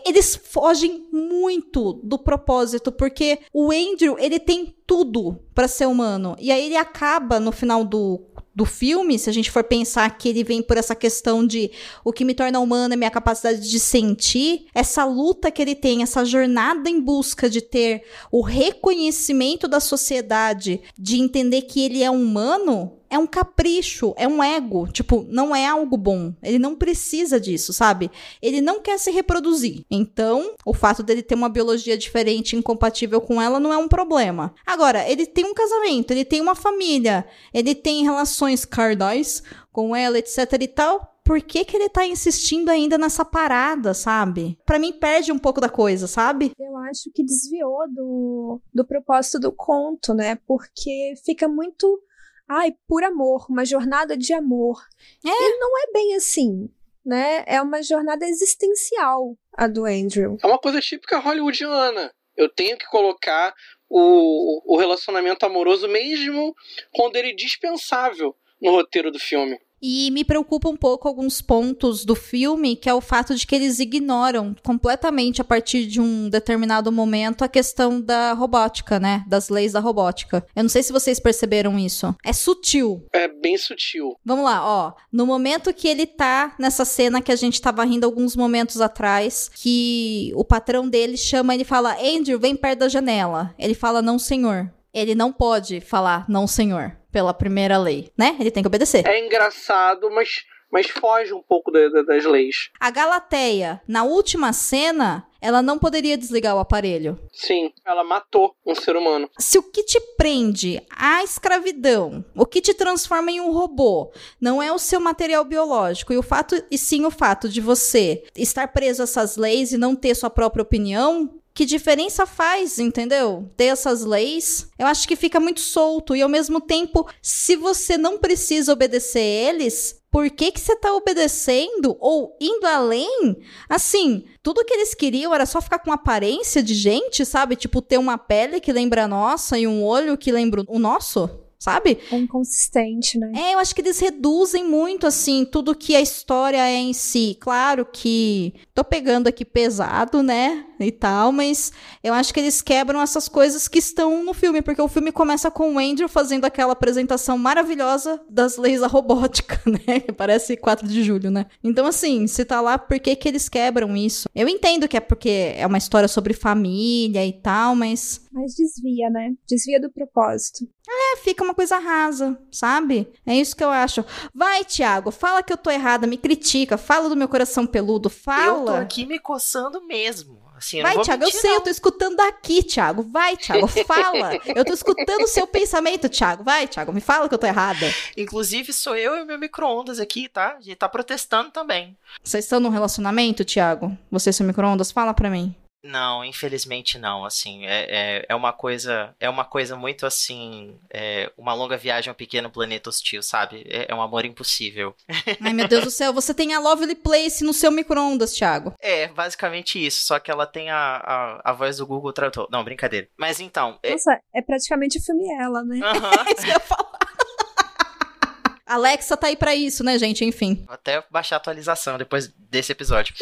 [0.05, 6.35] eles fogem muito do propósito, porque o Andrew, ele tem tudo para ser humano.
[6.39, 8.21] E aí ele acaba no final do
[8.53, 11.71] do filme, se a gente for pensar que ele vem por essa questão de
[12.03, 16.03] o que me torna humana é minha capacidade de sentir, essa luta que ele tem,
[16.03, 22.11] essa jornada em busca de ter o reconhecimento da sociedade, de entender que ele é
[22.11, 24.87] humano, é um capricho, é um ego.
[24.87, 26.33] Tipo, não é algo bom.
[26.41, 28.09] Ele não precisa disso, sabe?
[28.41, 29.85] Ele não quer se reproduzir.
[29.91, 34.55] Então, o fato dele ter uma biologia diferente, incompatível com ela, não é um problema.
[34.65, 39.43] Agora, ele tem um casamento, ele tem uma família, ele tem relações carnais
[39.73, 44.57] com ela, etc e tal por que, que ele tá insistindo ainda nessa parada, sabe?
[44.65, 46.51] Para mim perde um pouco da coisa, sabe?
[46.59, 50.39] Eu acho que desviou do, do propósito do conto, né?
[50.47, 52.01] Porque fica muito
[52.51, 54.81] ai, por amor, uma jornada de amor.
[55.25, 55.29] É.
[55.29, 56.69] E não é bem assim,
[57.05, 57.43] né?
[57.47, 60.37] É uma jornada existencial a do Andrew.
[60.43, 62.13] É uma coisa típica hollywoodiana.
[62.35, 63.53] Eu tenho que colocar
[63.89, 66.55] o, o relacionamento amoroso mesmo
[66.93, 69.59] quando ele é dispensável no roteiro do filme.
[69.81, 73.55] E me preocupa um pouco alguns pontos do filme, que é o fato de que
[73.55, 79.23] eles ignoram completamente, a partir de um determinado momento, a questão da robótica, né?
[79.27, 80.45] Das leis da robótica.
[80.55, 82.15] Eu não sei se vocês perceberam isso.
[82.23, 83.03] É sutil.
[83.11, 84.15] É bem sutil.
[84.23, 84.93] Vamos lá, ó.
[85.11, 89.49] No momento que ele tá nessa cena que a gente tava rindo alguns momentos atrás,
[89.55, 93.55] que o patrão dele chama, ele fala: Andrew, vem perto da janela.
[93.57, 94.71] Ele fala: Não, senhor.
[94.93, 98.35] Ele não pode falar não, senhor, pela primeira lei, né?
[98.39, 99.05] Ele tem que obedecer.
[99.07, 102.69] É engraçado, mas, mas foge um pouco da- da- das leis.
[102.79, 107.19] A Galateia, na última cena, ela não poderia desligar o aparelho.
[107.33, 109.27] Sim, ela matou um ser humano.
[109.39, 114.61] Se o que te prende à escravidão, o que te transforma em um robô, não
[114.61, 118.67] é o seu material biológico, e o fato e sim o fato de você estar
[118.67, 123.49] preso a essas leis e não ter sua própria opinião, que diferença faz, entendeu?
[123.57, 127.97] Ter essas leis, eu acho que fica muito solto e ao mesmo tempo, se você
[127.97, 133.37] não precisa obedecer eles, por que que você tá obedecendo ou indo além?
[133.69, 137.55] Assim, tudo que eles queriam era só ficar com aparência de gente, sabe?
[137.55, 141.29] Tipo, ter uma pele que lembra a nossa e um olho que lembra o nosso,
[141.61, 141.99] sabe?
[142.11, 143.31] É inconsistente, né?
[143.35, 147.37] É, eu acho que eles reduzem muito, assim, tudo que a história é em si.
[147.39, 150.65] Claro que tô pegando aqui pesado, né?
[150.79, 151.71] E tal, mas
[152.03, 155.51] eu acho que eles quebram essas coisas que estão no filme, porque o filme começa
[155.51, 159.99] com o Andrew fazendo aquela apresentação maravilhosa das leis da robótica, né?
[160.17, 161.45] Parece 4 de julho, né?
[161.63, 164.27] Então, assim, se tá lá, por que, que eles quebram isso?
[164.33, 169.11] Eu entendo que é porque é uma história sobre família e tal, mas Mas desvia,
[169.11, 169.33] né?
[169.47, 170.67] Desvia do propósito.
[170.93, 173.11] É, fica uma coisa rasa, sabe?
[173.25, 174.03] É isso que eu acho.
[174.33, 178.11] Vai, Thiago, fala que eu tô errada, me critica, fala do meu coração peludo, Eu
[178.13, 178.79] tô fala.
[178.81, 180.41] aqui me coçando mesmo.
[180.57, 181.57] Assim, eu Vai, vou Thiago, eu sei, não.
[181.57, 183.01] eu tô escutando daqui, Thiago.
[183.11, 184.35] Vai, Thiago, fala.
[184.55, 186.43] Eu tô escutando o seu pensamento, Thiago.
[186.43, 187.87] Vai, Thiago, me fala que eu tô errada.
[188.15, 190.57] Inclusive, sou eu e meu micro-ondas aqui, tá?
[190.57, 191.97] A gente tá protestando também.
[192.23, 193.97] Vocês estão num relacionamento, Thiago?
[194.11, 194.91] Você e seu micro-ondas?
[194.91, 195.55] Fala pra mim.
[195.83, 197.25] Não, infelizmente não.
[197.25, 202.09] Assim, é, é, é uma coisa, é uma coisa muito assim, é, uma longa viagem
[202.09, 203.65] a um pequeno planeta hostil, sabe?
[203.67, 204.95] É, é um amor impossível.
[205.41, 208.73] Ai, meu Deus do céu, você tem a Lovely Place no seu micro-ondas, Thiago.
[208.79, 210.05] É, basicamente isso.
[210.05, 212.47] Só que ela tem a, a, a voz do Google Tradutor.
[212.51, 213.07] Não, brincadeira.
[213.17, 215.79] Mas então, é, Nossa, é praticamente o filme ela, né?
[215.83, 216.11] aham.
[216.27, 216.91] É isso que eu ia falar.
[218.65, 220.23] Alexa tá aí pra isso, né, gente?
[220.23, 220.63] Enfim.
[220.65, 223.13] Vou até baixar a atualização depois desse episódio.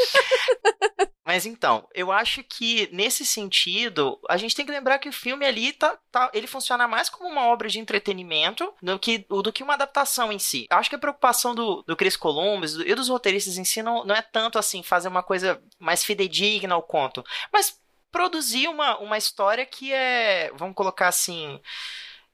[1.29, 5.45] Mas então, eu acho que nesse sentido, a gente tem que lembrar que o filme
[5.45, 9.61] ali tá, tá- ele funciona mais como uma obra de entretenimento do que, do que
[9.61, 10.65] uma adaptação em si.
[10.71, 14.03] Eu acho que a preocupação do, do Chris Columbus e dos roteiristas em si não,
[14.03, 17.79] não é tanto assim fazer uma coisa mais fidedigna ao conto, mas
[18.11, 21.61] produzir uma, uma história que é, vamos colocar assim,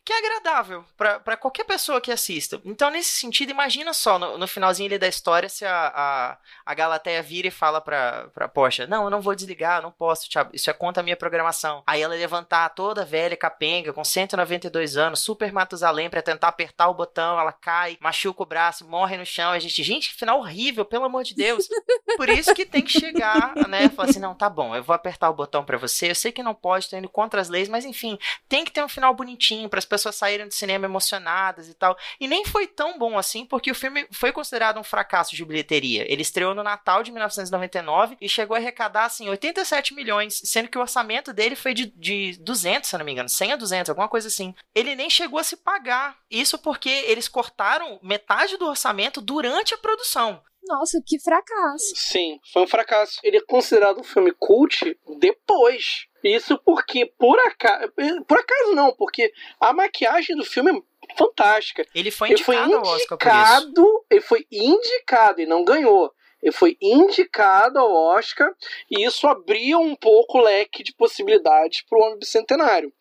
[0.06, 2.62] que é agradável pra qualquer pessoa que assista.
[2.63, 6.74] Então, nesse sentido, imagina só, no, no finalzinho ali da história, se a, a, a
[6.76, 10.52] Galateia vira e fala pra, pra Porsche, não, eu não vou desligar, não posso, Thiago,
[10.54, 11.82] isso é contra a minha programação.
[11.88, 16.94] Aí ela levantar toda velha, capenga, com 192 anos, super Matusalém, pra tentar apertar o
[16.94, 20.86] botão, ela cai, machuca o braço, morre no chão, a gente, gente, que final horrível,
[20.86, 21.68] pelo amor de Deus.
[22.15, 25.32] Por isso que tem que chegar, né, falar assim, não, tá bom, eu vou apertar
[25.32, 27.86] o botão pra você, eu sei que não pode, tô indo contra as leis, mas
[27.86, 31.73] enfim, tem que ter um final bonitinho para as pessoas saírem do cinema emocionadas e
[31.73, 31.97] tal.
[32.19, 36.05] E nem foi tão bom assim, porque o filme foi considerado um fracasso de bilheteria.
[36.12, 40.77] Ele estreou no Natal de 1999 e chegou a arrecadar assim 87 milhões, sendo que
[40.77, 44.10] o orçamento dele foi de, de 200, se não me engano, 100 a 200, alguma
[44.10, 44.53] coisa assim.
[44.73, 46.17] Ele nem chegou a se pagar.
[46.29, 50.41] Isso porque eles cortaram metade do orçamento durante a produção.
[50.67, 51.93] Nossa, que fracasso.
[51.95, 53.19] Sim, foi um fracasso.
[53.23, 56.08] Ele é considerado um filme cult depois.
[56.23, 57.91] Isso porque, por acaso.
[58.28, 60.71] Por acaso não, porque a maquiagem do filme
[61.10, 61.86] é fantástica.
[61.93, 63.38] Ele foi Ele foi indicado ao Oscar por isso.
[63.38, 66.12] indicado, ele foi indicado e não ganhou.
[66.41, 68.51] Ele foi indicado ao Oscar
[68.89, 72.93] e isso abriu um pouco o leque de possibilidades para o Homem Bicentenário.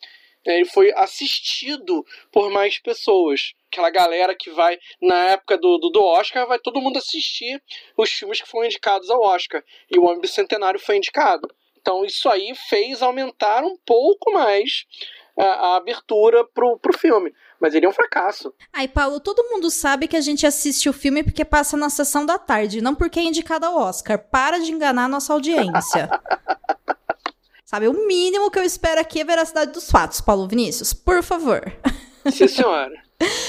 [0.45, 3.55] Ele foi assistido por mais pessoas.
[3.73, 7.63] Aquela galera que vai, na época do, do, do Oscar, vai todo mundo assistir
[7.97, 9.63] os filmes que foram indicados ao Oscar.
[9.91, 11.49] E o Homem Bicentenário foi indicado.
[11.81, 14.87] Então isso aí fez aumentar um pouco mais
[15.39, 17.33] a, a abertura pro, pro filme.
[17.61, 18.53] Mas ele é um fracasso.
[18.73, 22.27] Ai, Paulo, todo mundo sabe que a gente assiste o filme porque passa na sessão
[22.27, 24.19] da tarde, não porque é indicado ao Oscar.
[24.19, 26.09] Para de enganar a nossa audiência.
[27.75, 30.95] Sabe, o mínimo que eu espero aqui é a veracidade dos fatos, Paulo Vinícius.
[30.95, 31.61] Por favor.
[32.31, 32.93] Sim, senhora.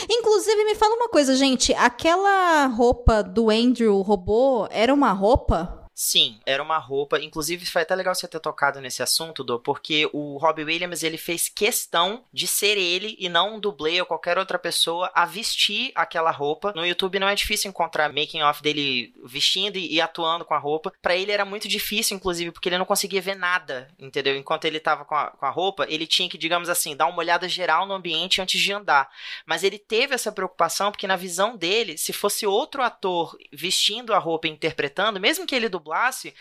[0.10, 1.76] Inclusive, me fala uma coisa, gente.
[1.76, 5.85] Aquela roupa do Andrew robô era uma roupa?
[5.98, 7.22] Sim, era uma roupa.
[7.22, 11.18] Inclusive, foi até legal você ter tocado nesse assunto, Do, porque o Robbie Williams ele
[11.18, 15.94] fez questão de ser ele e não um dublê ou qualquer outra pessoa a vestir
[15.96, 16.74] aquela roupa.
[16.76, 20.92] No YouTube não é difícil encontrar making off dele vestindo e, atuando com a roupa.
[21.02, 24.36] Para ele era muito difícil, inclusive, porque ele não conseguia ver nada, entendeu?
[24.36, 27.20] Enquanto ele tava com a, com a roupa, ele tinha que, digamos assim, dar uma
[27.20, 29.10] olhada geral no ambiente antes de andar.
[29.46, 34.20] Mas ele teve essa preocupação porque na visão dele, se fosse outro ator vestindo a
[34.20, 35.85] roupa e interpretando, mesmo que ele dublasse,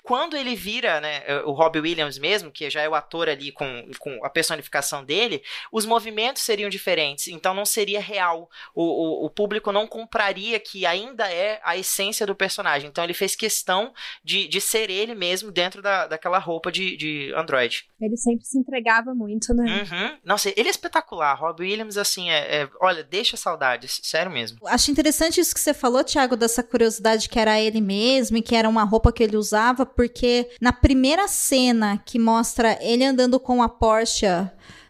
[0.03, 3.90] quando ele vira, né, o Robbie Williams mesmo, que já é o ator ali com,
[3.99, 8.49] com a personificação dele, os movimentos seriam diferentes, então não seria real.
[8.74, 12.88] O, o, o público não compraria que ainda é a essência do personagem.
[12.88, 13.92] Então ele fez questão
[14.22, 17.86] de, de ser ele mesmo dentro da, daquela roupa de, de Android.
[18.05, 19.65] Ele sempre se entregava muito, né?
[19.65, 20.19] Uhum.
[20.25, 21.35] Nossa, ele é espetacular.
[21.35, 24.59] Robbie Williams, assim, é, é, olha, deixa saudades, sério mesmo.
[24.67, 28.55] Acho interessante isso que você falou, Thiago, dessa curiosidade que era ele mesmo e que
[28.55, 33.63] era uma roupa que ele usava, porque na primeira cena que mostra ele andando com
[33.63, 34.27] a Porsche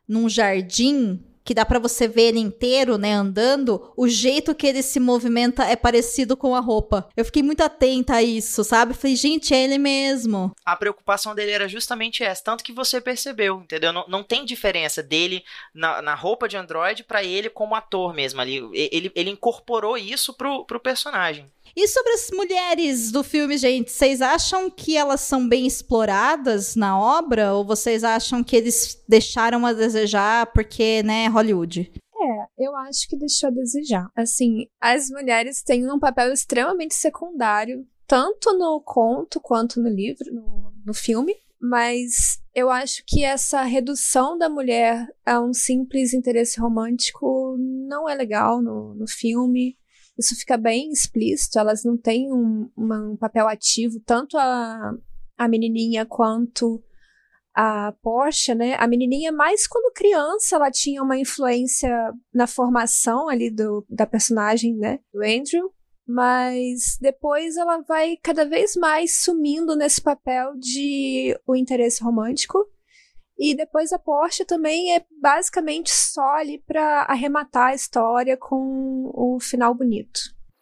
[0.09, 4.83] num jardim, que dá para você ver ele inteiro, né, andando, o jeito que ele
[4.83, 7.09] se movimenta é parecido com a roupa.
[7.17, 8.95] Eu fiquei muito atenta a isso, sabe?
[8.95, 10.53] Falei, gente, é ele mesmo.
[10.65, 13.93] A preocupação dele era justamente essa, tanto que você percebeu, entendeu?
[13.93, 18.41] Não, não tem diferença dele na, na roupa de Android para ele como ator mesmo
[18.41, 18.57] ali.
[18.73, 21.51] Ele, ele incorporou isso pro, pro personagem.
[21.77, 26.99] E sobre as mulheres do filme, gente, vocês acham que elas são bem exploradas na
[26.99, 27.53] obra?
[27.53, 31.93] Ou vocês acham que eles deixaram a desejar porque, né, Hollywood?
[32.17, 34.09] É, eu acho que deixou a desejar.
[34.15, 40.73] Assim, as mulheres têm um papel extremamente secundário, tanto no conto quanto no livro, no,
[40.87, 41.35] no filme.
[41.61, 48.15] Mas eu acho que essa redução da mulher a um simples interesse romântico não é
[48.15, 49.77] legal no, no filme
[50.19, 54.93] isso fica bem explícito, elas não têm um, um papel ativo, tanto a,
[55.37, 56.83] a menininha quanto
[57.55, 58.75] a Porsche, né?
[58.79, 64.77] A menininha, mais quando criança, ela tinha uma influência na formação ali do, da personagem,
[64.77, 64.99] né?
[65.13, 65.73] Do Andrew.
[66.07, 72.59] Mas depois ela vai cada vez mais sumindo nesse papel de o interesse romântico.
[73.39, 79.39] E depois a Porsche também é basicamente só ali para arrematar a história com o
[79.41, 80.21] final bonito.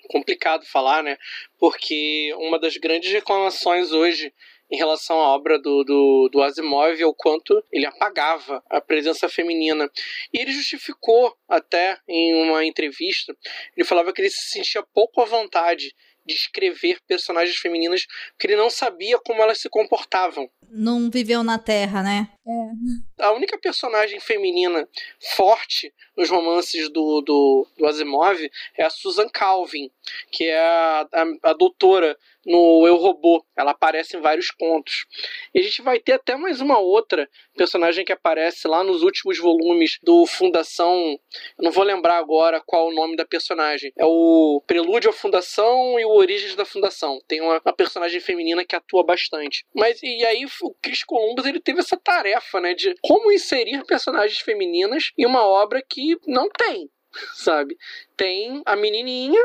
[0.08, 1.16] Complicado falar, né?
[1.58, 4.32] Porque uma das grandes reclamações hoje
[4.72, 9.28] em relação à obra do, do, do Asimov é o quanto ele apagava a presença
[9.28, 9.88] feminina.
[10.32, 13.36] E ele justificou até em uma entrevista,
[13.76, 15.94] ele falava que ele se sentia pouco à vontade
[16.24, 20.48] de escrever personagens femininas porque ele não sabia como elas se comportavam.
[20.70, 22.28] Não viveu na Terra, né?
[22.44, 23.24] É.
[23.24, 24.88] A única personagem feminina
[25.36, 29.90] forte nos romances do, do, do Asimov é a Susan Calvin,
[30.30, 33.44] que é a, a, a doutora no Eu Robô.
[33.56, 35.06] Ela aparece em vários contos.
[35.54, 39.38] E a gente vai ter até mais uma outra personagem que aparece lá nos últimos
[39.38, 41.18] volumes do Fundação.
[41.58, 43.92] Eu não vou lembrar agora qual o nome da personagem.
[43.96, 47.20] É o Prelúdio à Fundação e o Origens da Fundação.
[47.28, 49.64] Tem uma, uma personagem feminina que atua bastante.
[49.74, 54.40] Mas e aí o Chris Columbus ele teve essa tarefa, né, de como inserir personagens
[54.40, 56.90] femininas em uma obra que não tem,
[57.34, 57.76] sabe?
[58.16, 59.40] Tem a menininha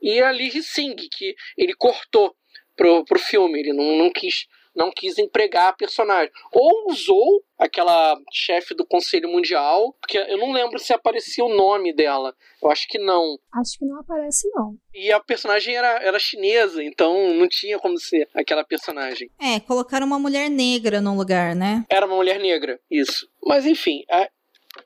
[0.00, 2.34] e a Lee Singh, que ele cortou
[2.76, 6.32] pro, pro filme, ele não, não quis não quis empregar a personagem.
[6.52, 11.94] Ou usou aquela chefe do Conselho Mundial, porque eu não lembro se aparecia o nome
[11.94, 12.34] dela.
[12.62, 13.38] Eu acho que não.
[13.52, 14.76] Acho que não aparece, não.
[14.92, 19.30] E a personagem era, era chinesa, então não tinha como ser aquela personagem.
[19.40, 21.84] É, colocaram uma mulher negra no lugar, né?
[21.88, 23.28] Era uma mulher negra, isso.
[23.46, 24.04] Mas enfim,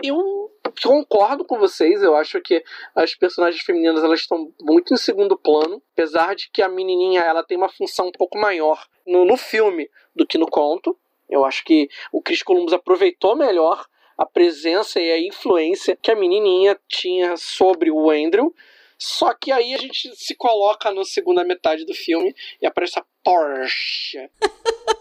[0.02, 0.50] eu
[0.82, 2.62] concordo com vocês, eu acho que
[2.94, 7.42] as personagens femininas elas estão muito em segundo plano, apesar de que a menininha ela
[7.42, 10.96] tem uma função um pouco maior no, no filme do que no conto.
[11.28, 16.16] Eu acho que o Chris Columbus aproveitou melhor a presença e a influência que a
[16.16, 18.54] menininha tinha sobre o Andrew.
[18.98, 23.04] Só que aí a gente se coloca na segunda metade do filme e aparece a
[23.22, 24.28] Porsche.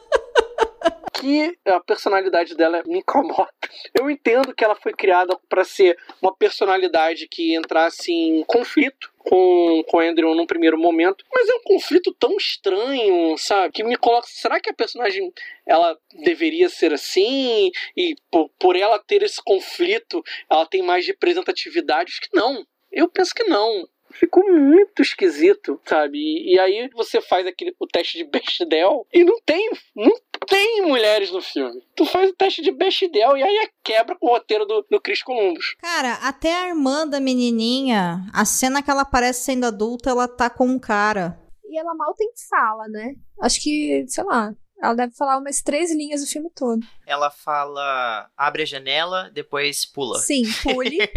[1.14, 3.50] que a personalidade dela me incomoda.
[3.94, 9.84] Eu entendo que ela foi criada para ser uma personalidade que entrasse em conflito com,
[9.88, 13.74] com Andrew num primeiro momento, mas é um conflito tão estranho, sabe?
[13.74, 14.28] Que me coloca.
[14.30, 15.32] Será que a personagem
[15.66, 17.72] ela deveria ser assim?
[17.96, 22.12] E por, por ela ter esse conflito, ela tem mais representatividade?
[22.12, 22.66] Acho que não.
[22.92, 26.18] Eu penso que não ficou muito esquisito, sabe?
[26.18, 30.14] E, e, aí você faz aquele, o teste de Bechdel e não tem, não
[30.48, 31.82] tem mulheres no filme.
[31.96, 35.00] Tu faz o teste de Bechdel e aí é quebra com o roteiro do, do
[35.02, 35.76] Chris Columbus.
[35.82, 40.50] Cara, até a irmã da menininha, a cena que ela aparece sendo adulta, ela tá
[40.50, 41.40] com um cara.
[41.70, 43.14] E ela mal tem fala, né?
[43.42, 46.80] Acho que, sei lá, ela deve falar umas três linhas o filme todo.
[47.06, 50.18] Ela fala, abre a janela, depois pula.
[50.20, 50.98] Sim, pule.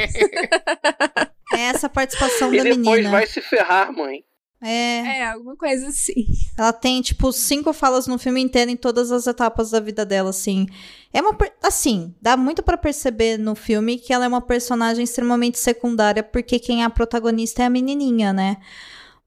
[1.52, 3.10] É essa participação E da depois menina.
[3.10, 4.24] vai se ferrar, mãe.
[4.62, 6.26] É, é, alguma coisa assim.
[6.56, 10.30] ela tem, tipo, cinco falas no filme inteiro em todas as etapas da vida dela,
[10.30, 10.66] assim.
[11.12, 11.36] É uma.
[11.62, 16.58] Assim, dá muito pra perceber no filme que ela é uma personagem extremamente secundária, porque
[16.58, 18.58] quem é a protagonista é a menininha, né?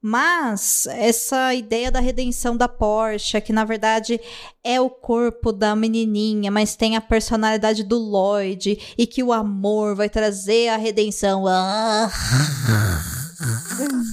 [0.05, 4.19] Mas essa ideia da redenção da Porsche, que na verdade
[4.61, 9.95] é o corpo da menininha, mas tem a personalidade do Lloyd e que o amor
[9.95, 11.47] vai trazer a redenção.
[11.47, 12.11] Ah.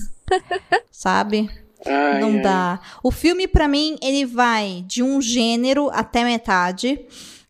[0.91, 1.49] Sabe?
[1.87, 2.43] Ai, Não ai.
[2.43, 2.81] dá.
[3.03, 7.01] O filme, pra mim, ele vai de um gênero até metade.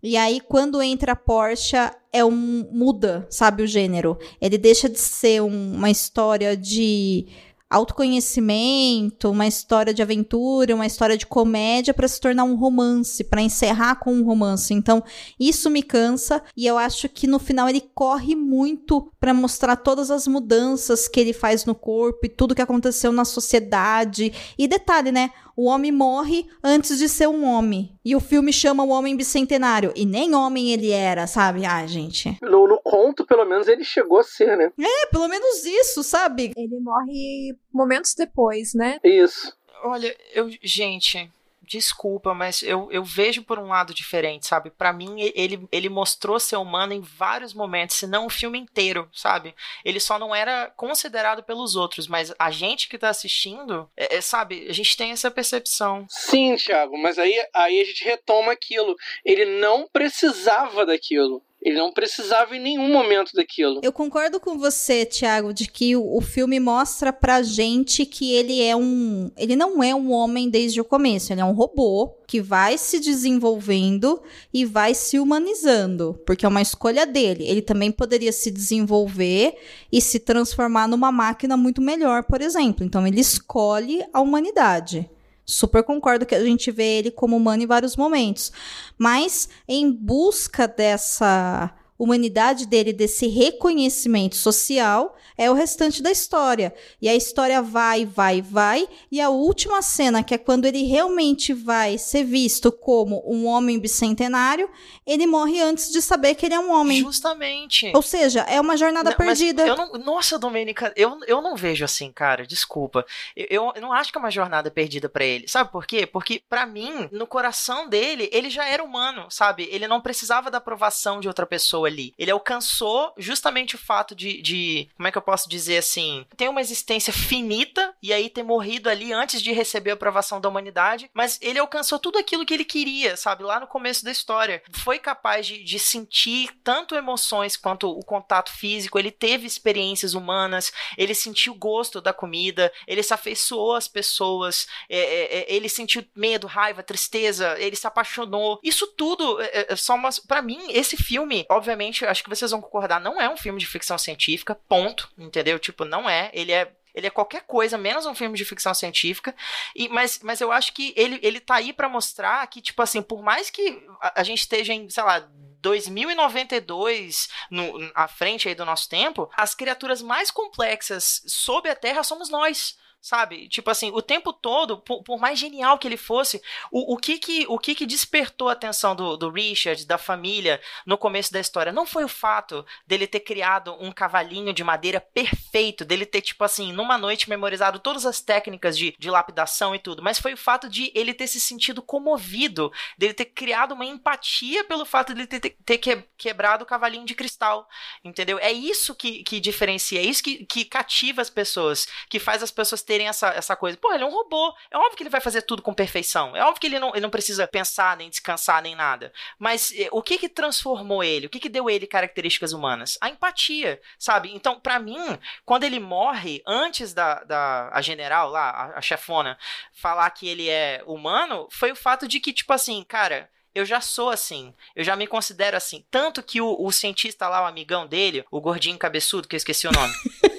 [0.03, 1.77] E aí, quando entra a Porsche,
[2.13, 2.69] é um.
[2.73, 4.19] muda, sabe, o gênero.
[4.41, 7.27] Ele deixa de ser um- uma história de
[7.71, 13.41] autoconhecimento, uma história de aventura, uma história de comédia para se tornar um romance, para
[13.41, 14.75] encerrar com um romance.
[14.75, 15.03] Então,
[15.39, 20.11] isso me cansa e eu acho que no final ele corre muito para mostrar todas
[20.11, 24.33] as mudanças que ele faz no corpo e tudo que aconteceu na sociedade.
[24.59, 25.31] E detalhe, né?
[25.57, 27.99] O homem morre antes de ser um homem.
[28.05, 29.93] E o filme chama o homem bicentenário.
[29.95, 31.65] E nem homem ele era, sabe?
[31.65, 32.37] Ai, gente.
[32.43, 34.73] No, no conto, pelo menos, ele chegou a ser, né?
[34.79, 36.53] É, pelo menos isso, sabe?
[36.57, 38.99] Ele morre momentos depois, né?
[39.05, 39.53] Isso.
[39.83, 41.31] Olha, eu, gente,
[41.71, 44.71] desculpa, mas eu, eu vejo por um lado diferente, sabe?
[44.71, 49.09] Pra mim, ele, ele mostrou ser humano em vários momentos, se não o filme inteiro,
[49.13, 49.55] sabe?
[49.85, 54.21] Ele só não era considerado pelos outros, mas a gente que tá assistindo, é- é,
[54.21, 54.67] sabe?
[54.69, 56.05] A gente tem essa percepção.
[56.09, 58.97] Sim, Thiago, mas aí, aí a gente retoma aquilo.
[59.25, 61.41] Ele não precisava daquilo.
[61.63, 63.81] Ele não precisava em nenhum momento daquilo.
[63.83, 68.63] Eu concordo com você, Thiago, de que o, o filme mostra pra gente que ele
[68.63, 69.31] é um.
[69.37, 71.33] Ele não é um homem desde o começo.
[71.33, 74.23] Ele é um robô que vai se desenvolvendo
[74.55, 76.19] e vai se humanizando.
[76.25, 77.45] Porque é uma escolha dele.
[77.47, 79.55] Ele também poderia se desenvolver
[79.93, 82.87] e se transformar numa máquina muito melhor, por exemplo.
[82.87, 85.11] Então ele escolhe a humanidade.
[85.51, 88.53] Super concordo que a gente vê ele como humano em vários momentos.
[88.99, 96.75] Mas em busca dessa humanidade dele, desse reconhecimento social, é o restante da história.
[97.01, 98.89] E a história vai, vai, vai.
[99.13, 103.79] E a última cena, que é quando ele realmente vai ser visto como um homem
[103.79, 104.71] bicentenário,
[105.07, 107.01] ele morre antes de saber que ele é um homem.
[107.01, 107.93] Justamente.
[107.95, 109.67] Ou seja, é uma jornada Não, perdida.
[109.67, 112.47] Eu não, nossa, Domênica, eu, eu não vejo assim, cara.
[112.47, 113.05] Desculpa.
[113.37, 115.49] Eu, eu, eu não acho que é uma jornada perdida pra ele.
[115.49, 116.07] Sabe por quê?
[116.07, 119.69] Porque, pra mim, no coração dele, ele já era humano, sabe?
[119.71, 122.15] Ele não precisava da aprovação de outra pessoa ali.
[122.19, 124.41] Ele alcançou justamente o fato de.
[124.41, 126.25] de como é que eu posso dizer assim?
[126.37, 130.49] Ter uma existência finita e aí ter morrido ali antes de receber a aprovação da
[130.49, 131.11] humanidade.
[131.13, 133.43] Mas ele alcançou tudo aquilo que ele queria, sabe?
[133.43, 134.63] Lá no começo da história.
[134.73, 138.99] Foi capaz de, de sentir tanto emoções quanto o contato físico.
[138.99, 140.73] Ele teve experiências humanas.
[140.97, 142.73] Ele sentiu gosto da comida.
[142.87, 144.67] Ele se afeiçoou às pessoas.
[144.89, 147.57] é, é, é, ele sentiu medo, raiva, tristeza.
[147.59, 148.61] Ele se apaixonou.
[148.63, 150.11] Isso tudo é, é só uma.
[150.27, 153.67] Pra mim, esse filme, obviamente, acho que vocês vão concordar, não é um filme de
[153.67, 154.55] ficção científica.
[154.55, 155.11] Ponto.
[155.17, 155.59] Entendeu?
[155.59, 156.31] Tipo, não é.
[156.33, 159.35] Ele é ele é qualquer coisa, menos um filme de ficção científica.
[159.75, 163.01] E, mas, mas eu acho que ele, ele tá aí pra mostrar que, tipo assim,
[163.01, 165.21] por mais que a, a gente esteja em, sei lá,
[165.61, 172.03] 2092 no, à frente aí do nosso tempo, as criaturas mais complexas sob a Terra
[172.03, 172.77] somos nós.
[173.01, 173.49] Sabe?
[173.49, 176.41] Tipo assim, o tempo todo, por, por mais genial que ele fosse,
[176.71, 180.61] o, o, que, que, o que que despertou a atenção do, do Richard, da família,
[180.85, 181.73] no começo da história?
[181.73, 186.45] Não foi o fato dele ter criado um cavalinho de madeira perfeito, dele ter, tipo
[186.45, 190.37] assim, numa noite memorizado todas as técnicas de, de lapidação e tudo, mas foi o
[190.37, 195.21] fato de ele ter se sentido comovido, dele ter criado uma empatia pelo fato de
[195.21, 197.67] ele ter, ter que, quebrado o cavalinho de cristal,
[198.05, 198.39] entendeu?
[198.39, 202.51] É isso que, que diferencia, é isso que, que cativa as pessoas, que faz as
[202.51, 203.79] pessoas terem essa, essa coisa.
[203.79, 204.53] Pô, ele é um robô.
[204.69, 206.37] É óbvio que ele vai fazer tudo com perfeição.
[206.37, 209.13] É óbvio que ele não, ele não precisa pensar, nem descansar, nem nada.
[209.39, 211.27] Mas eh, o que que transformou ele?
[211.27, 212.99] O que que deu ele características humanas?
[213.01, 214.35] A empatia, sabe?
[214.35, 219.39] Então, para mim, quando ele morre, antes da, da a general lá, a, a chefona,
[219.73, 223.81] falar que ele é humano, foi o fato de que, tipo assim, cara eu já
[223.81, 225.85] sou assim, eu já me considero assim.
[225.91, 229.67] Tanto que o, o, cientista lá, o amigão dele, o gordinho cabeçudo, que eu esqueci
[229.67, 229.93] o nome.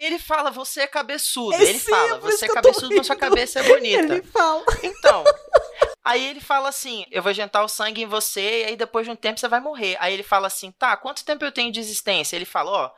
[0.00, 1.54] ele fala, você é cabeçudo.
[1.54, 4.14] É ele fala, você é cabeçudo, mas sua cabeça é bonita.
[4.14, 4.64] Ele fala.
[4.82, 5.24] Então.
[6.04, 9.10] Aí ele fala assim: eu vou injetar o sangue em você, e aí depois de
[9.10, 9.96] um tempo você vai morrer.
[10.00, 12.34] Aí ele fala assim: tá, quanto tempo eu tenho de existência?
[12.34, 12.90] Ele fala: ó.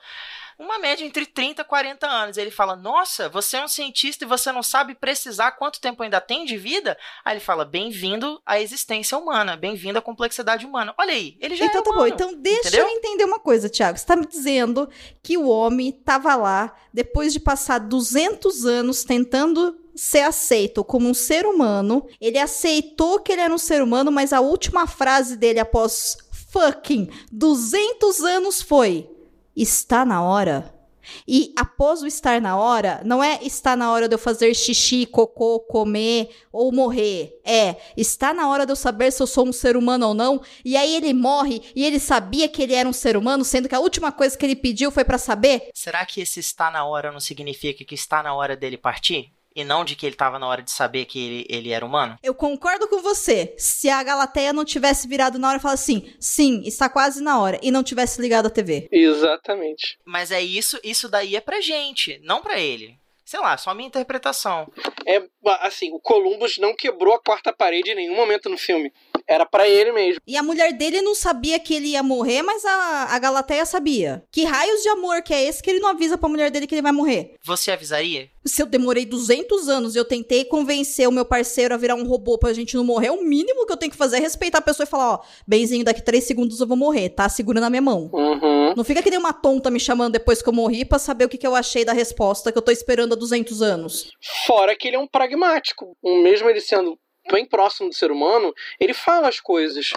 [0.60, 2.36] Uma média entre 30 e 40 anos.
[2.36, 6.20] Ele fala: Nossa, você é um cientista e você não sabe precisar quanto tempo ainda
[6.20, 6.96] tem de vida?
[7.24, 10.94] Aí ele fala: Bem-vindo à existência humana, bem-vindo à complexidade humana.
[10.98, 12.86] Olha aí, ele já então é tá humano, bom, então deixa entendeu?
[12.86, 13.98] eu entender uma coisa, Thiago.
[13.98, 14.88] Você tá me dizendo
[15.22, 21.14] que o homem tava lá depois de passar 200 anos tentando ser aceito como um
[21.14, 22.06] ser humano.
[22.20, 26.18] Ele aceitou que ele era um ser humano, mas a última frase dele após
[26.52, 29.08] fucking 200 anos foi:
[29.56, 30.80] está na hora.
[31.26, 35.06] E após o estar na hora, não é está na hora de eu fazer xixi,
[35.06, 37.40] cocô, comer ou morrer.
[37.44, 40.40] É, está na hora de eu saber se eu sou um ser humano ou não.
[40.64, 43.74] E aí ele morre e ele sabia que ele era um ser humano, sendo que
[43.74, 45.70] a última coisa que ele pediu foi pra saber.
[45.74, 49.32] Será que esse está na hora não significa que está na hora dele partir?
[49.54, 52.16] E não de que ele estava na hora de saber que ele, ele era humano?
[52.22, 53.54] Eu concordo com você.
[53.58, 57.40] Se a Galateia não tivesse virado na hora e falasse assim, sim, está quase na
[57.40, 58.88] hora, e não tivesse ligado a TV.
[58.92, 59.98] Exatamente.
[60.04, 62.98] Mas é isso, isso daí é pra gente, não pra ele.
[63.24, 64.66] Sei lá, só a minha interpretação.
[65.06, 65.22] É
[65.60, 68.92] assim, o Columbus não quebrou a quarta parede em nenhum momento no filme.
[69.30, 70.20] Era pra ele mesmo.
[70.26, 74.24] E a mulher dele não sabia que ele ia morrer, mas a, a Galateia sabia.
[74.32, 76.74] Que raios de amor que é esse que ele não avisa pra mulher dele que
[76.74, 77.36] ele vai morrer?
[77.44, 78.28] Você avisaria?
[78.44, 82.04] Se eu demorei 200 anos e eu tentei convencer o meu parceiro a virar um
[82.08, 84.62] robô pra gente não morrer, o mínimo que eu tenho que fazer é respeitar a
[84.62, 87.28] pessoa e falar, ó, benzinho, daqui 3 segundos eu vou morrer, tá?
[87.28, 88.10] Segura na minha mão.
[88.12, 88.74] Uhum.
[88.76, 91.28] Não fica que nem uma tonta me chamando depois que eu morri pra saber o
[91.28, 94.10] que, que eu achei da resposta que eu tô esperando há 200 anos.
[94.44, 95.96] Fora que ele é um pragmático.
[96.02, 96.98] Mesmo ele sendo
[97.30, 99.92] bem próximo do ser humano, ele fala as coisas.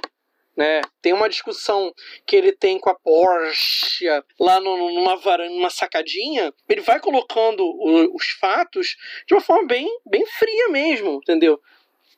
[0.56, 0.82] Né?
[1.02, 1.92] Tem uma discussão
[2.28, 4.06] que ele tem com a Porsche
[4.40, 6.54] lá no, numa varanda, numa sacadinha.
[6.70, 8.96] Ele vai colocando o, os fatos
[9.28, 11.60] de uma forma bem, bem fria mesmo, entendeu?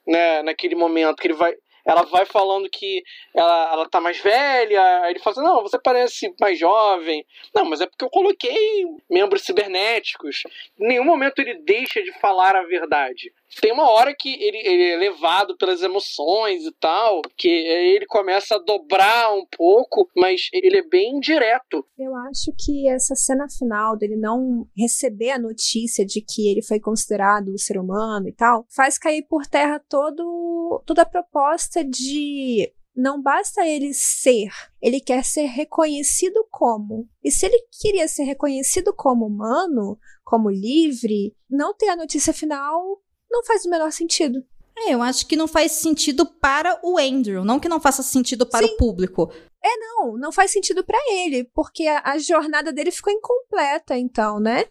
[0.05, 0.43] Né?
[0.43, 1.55] Naquele momento que ele vai.
[1.87, 5.77] Ela vai falando que ela, ela tá mais velha, aí ele fala assim, não, você
[5.77, 7.23] parece mais jovem.
[7.53, 10.41] Não, mas é porque eu coloquei membros cibernéticos.
[10.79, 13.31] Em nenhum momento ele deixa de falar a verdade.
[13.61, 18.55] Tem uma hora que ele, ele é levado pelas emoções e tal, que ele começa
[18.55, 21.85] a dobrar um pouco, mas ele é bem direto.
[21.97, 26.79] Eu acho que essa cena final dele não receber a notícia de que ele foi
[26.79, 32.71] considerado um ser humano e tal, faz cair por terra todo, toda a proposta de
[32.95, 34.49] não basta ele ser,
[34.81, 37.07] ele quer ser reconhecido como.
[37.21, 43.01] E se ele queria ser reconhecido como humano, como livre, não ter a notícia final
[43.35, 44.43] não faz o menor sentido.
[44.77, 48.45] É, eu acho que não faz sentido para o Andrew, não que não faça sentido
[48.45, 48.73] para Sim.
[48.73, 49.31] o público.
[49.63, 54.39] É, não, não faz sentido para ele, porque a, a jornada dele ficou incompleta, então,
[54.39, 54.65] né?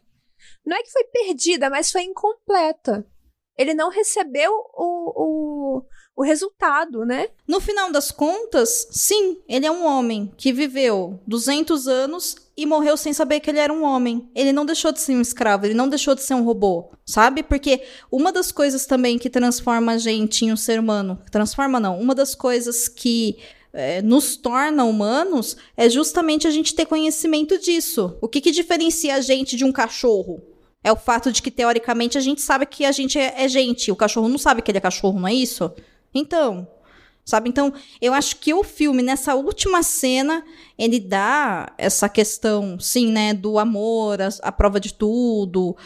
[0.64, 3.06] Não é que foi perdida, mas foi incompleta.
[3.56, 5.86] Ele não recebeu o, o,
[6.16, 7.28] o resultado, né?
[7.46, 12.96] No final das contas, sim, ele é um homem que viveu 200 anos e morreu
[12.96, 14.30] sem saber que ele era um homem.
[14.34, 17.42] Ele não deixou de ser um escravo, ele não deixou de ser um robô, sabe?
[17.42, 21.98] Porque uma das coisas também que transforma a gente em um ser humano, transforma não,
[21.98, 23.38] uma das coisas que
[23.72, 28.16] é, nos torna humanos é justamente a gente ter conhecimento disso.
[28.20, 30.40] O que, que diferencia a gente de um cachorro?
[30.82, 33.90] É o fato de que, teoricamente, a gente sabe que a gente é, é gente.
[33.90, 35.72] O cachorro não sabe que ele é cachorro, não é isso?
[36.14, 36.68] Então,
[37.24, 37.48] sabe?
[37.48, 40.44] Então, eu acho que o filme, nessa última cena,
[40.78, 45.76] ele dá essa questão, sim, né, do amor, a, a prova de tudo.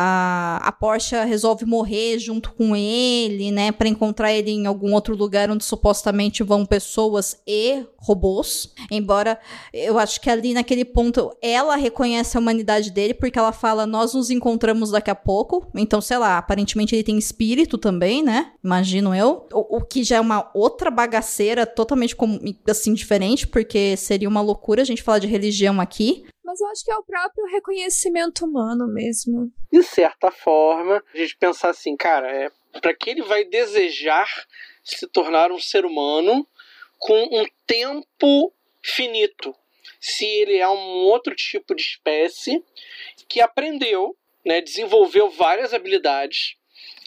[0.00, 5.16] A, a Porsche resolve morrer junto com ele, né, para encontrar ele em algum outro
[5.16, 8.72] lugar onde supostamente vão pessoas e robôs.
[8.92, 9.40] Embora
[9.74, 14.14] eu acho que ali naquele ponto ela reconhece a humanidade dele porque ela fala: "Nós
[14.14, 15.66] nos encontramos daqui a pouco".
[15.74, 18.52] Então, sei lá, aparentemente ele tem espírito também, né?
[18.62, 19.48] Imagino eu.
[19.52, 22.16] O, o que já é uma outra bagaceira totalmente
[22.68, 26.24] assim diferente, porque seria uma loucura a gente falar de religião aqui.
[26.48, 29.52] Mas eu acho que é o próprio reconhecimento humano mesmo.
[29.70, 34.26] De certa forma, a gente pensar assim, cara, é para que ele vai desejar
[34.82, 36.48] se tornar um ser humano
[36.96, 38.50] com um tempo
[38.82, 39.54] finito?
[40.00, 42.64] Se ele é um outro tipo de espécie
[43.28, 46.56] que aprendeu, né, desenvolveu várias habilidades,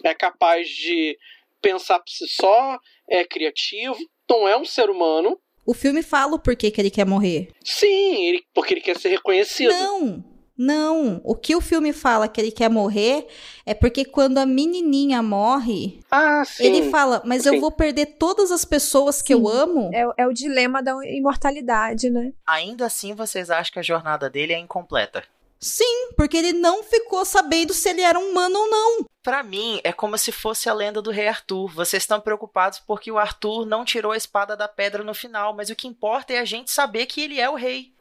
[0.04, 1.18] é capaz de
[1.60, 2.78] pensar por si só,
[3.10, 3.98] é criativo,
[4.30, 5.42] não é um ser humano.
[5.66, 7.50] O filme fala o porquê que ele quer morrer.
[7.64, 9.70] Sim, ele, porque ele quer ser reconhecido.
[9.72, 10.24] Não,
[10.58, 11.22] não.
[11.24, 13.28] O que o filme fala que ele quer morrer
[13.66, 16.64] é porque quando a menininha morre, ah, sim.
[16.66, 17.50] ele fala, mas Sim.
[17.56, 19.52] eu vou perder todas as pessoas que eu Sim.
[19.58, 19.90] amo.
[19.94, 22.32] É, o- é o dilema da imortalidade, né?
[22.46, 25.24] Ainda assim, vocês acham que a jornada dele é incompleta?
[25.62, 29.06] Sim, porque ele não ficou sabendo se ele era humano ou não.
[29.22, 31.72] Pra mim, é como se fosse a lenda do rei Arthur.
[31.72, 35.70] Vocês estão preocupados porque o Arthur não tirou a espada da pedra no final, mas
[35.70, 37.94] o que importa é a gente saber que ele é o rei.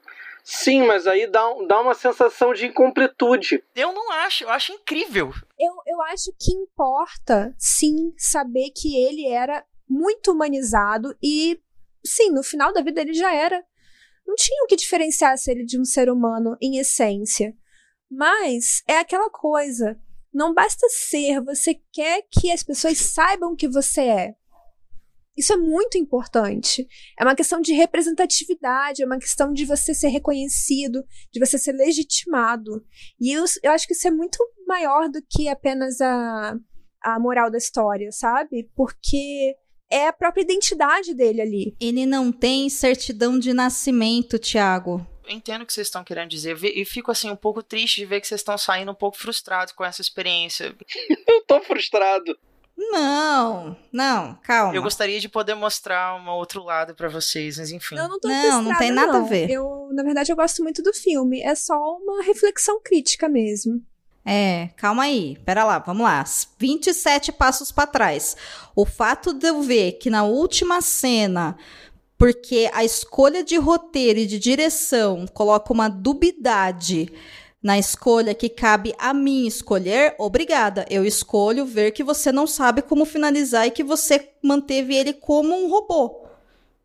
[0.43, 3.63] Sim, mas aí dá, dá uma sensação de incompletude.
[3.75, 5.33] Eu não acho, eu acho incrível.
[5.59, 11.61] Eu, eu acho que importa, sim, saber que ele era muito humanizado e,
[12.05, 13.63] sim, no final da vida ele já era.
[14.31, 17.53] Não tinha o que diferenciasse ele de um ser humano em essência.
[18.09, 20.01] Mas é aquela coisa.
[20.33, 24.35] Não basta ser, você quer que as pessoas saibam que você é.
[25.37, 26.87] Isso é muito importante.
[27.19, 31.73] É uma questão de representatividade, é uma questão de você ser reconhecido, de você ser
[31.73, 32.87] legitimado.
[33.21, 36.57] E eu, eu acho que isso é muito maior do que apenas a,
[37.03, 38.71] a moral da história, sabe?
[38.77, 39.57] Porque
[39.91, 41.77] é a própria identidade dele ali.
[41.81, 45.07] Ele não tem certidão de nascimento, Tiago.
[45.27, 48.07] Eu entendo o que vocês estão querendo dizer e fico assim um pouco triste de
[48.07, 50.75] ver que vocês estão saindo um pouco frustrados com essa experiência.
[51.29, 52.37] eu tô frustrado.
[52.77, 54.75] Não, não, calma.
[54.75, 57.97] Eu gostaria de poder mostrar um outro lado para vocês, mas enfim.
[57.97, 59.25] Eu não tô Não, não tem nada não.
[59.27, 59.51] a ver.
[59.51, 61.43] Eu, na verdade, eu gosto muito do filme.
[61.43, 63.85] É só uma reflexão crítica mesmo.
[64.25, 65.39] É, calma aí.
[65.45, 66.25] Pera lá, vamos lá.
[66.59, 68.37] 27 passos para trás.
[68.75, 71.57] O fato de eu ver que na última cena,
[72.19, 77.11] porque a escolha de roteiro e de direção coloca uma dubidade
[77.63, 80.87] na escolha que cabe a mim escolher, obrigada.
[80.89, 85.55] Eu escolho ver que você não sabe como finalizar e que você manteve ele como
[85.55, 86.27] um robô.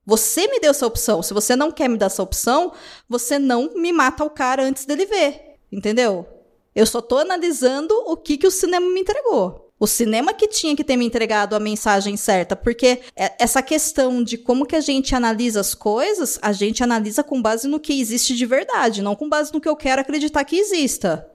[0.05, 1.23] Você me deu essa opção.
[1.23, 2.73] Se você não quer me dar essa opção,
[3.07, 5.57] você não me mata o cara antes dele ver.
[5.71, 6.34] Entendeu?
[6.75, 9.71] Eu só tô analisando o que, que o cinema me entregou.
[9.79, 14.37] O cinema que tinha que ter me entregado a mensagem certa, porque essa questão de
[14.37, 18.35] como que a gente analisa as coisas, a gente analisa com base no que existe
[18.35, 21.29] de verdade, não com base no que eu quero acreditar que exista.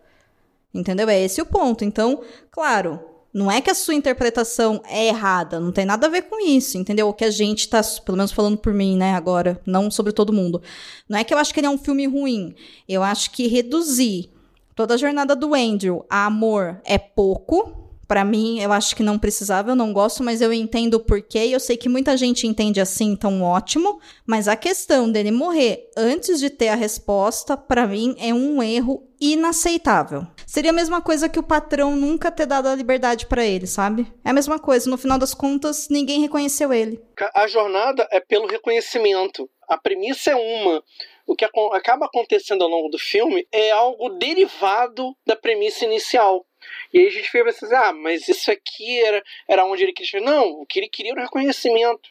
[0.73, 1.09] Entendeu?
[1.09, 1.85] É esse o ponto.
[1.85, 3.01] Então, claro,
[3.33, 6.79] não é que a sua interpretação é errada, não tem nada a ver com isso,
[6.79, 7.09] entendeu?
[7.09, 10.33] O que a gente tá, pelo menos falando por mim, né, agora, não sobre todo
[10.33, 10.63] mundo.
[11.09, 12.55] Não é que eu acho que ele é um filme ruim.
[12.89, 14.31] Eu acho que reduzir
[14.81, 19.19] toda a jornada do Andrew a amor é pouco, para mim, eu acho que não
[19.19, 22.47] precisava, eu não gosto, mas eu entendo o porquê e eu sei que muita gente
[22.47, 24.01] entende assim, então ótimo.
[24.27, 29.07] Mas a questão dele morrer antes de ter a resposta, para mim, é um erro
[29.21, 30.27] inaceitável.
[30.47, 34.11] Seria a mesma coisa que o patrão nunca ter dado a liberdade para ele, sabe?
[34.25, 37.01] É a mesma coisa, no final das contas, ninguém reconheceu ele.
[37.35, 39.49] A jornada é pelo reconhecimento.
[39.69, 40.83] A premissa é uma.
[41.31, 46.45] O que acaba acontecendo ao longo do filme é algo derivado da premissa inicial.
[46.93, 50.21] E aí a gente fica pensando, ah, mas isso aqui era, era onde ele queria.
[50.21, 52.11] Não, o que ele queria era o reconhecimento.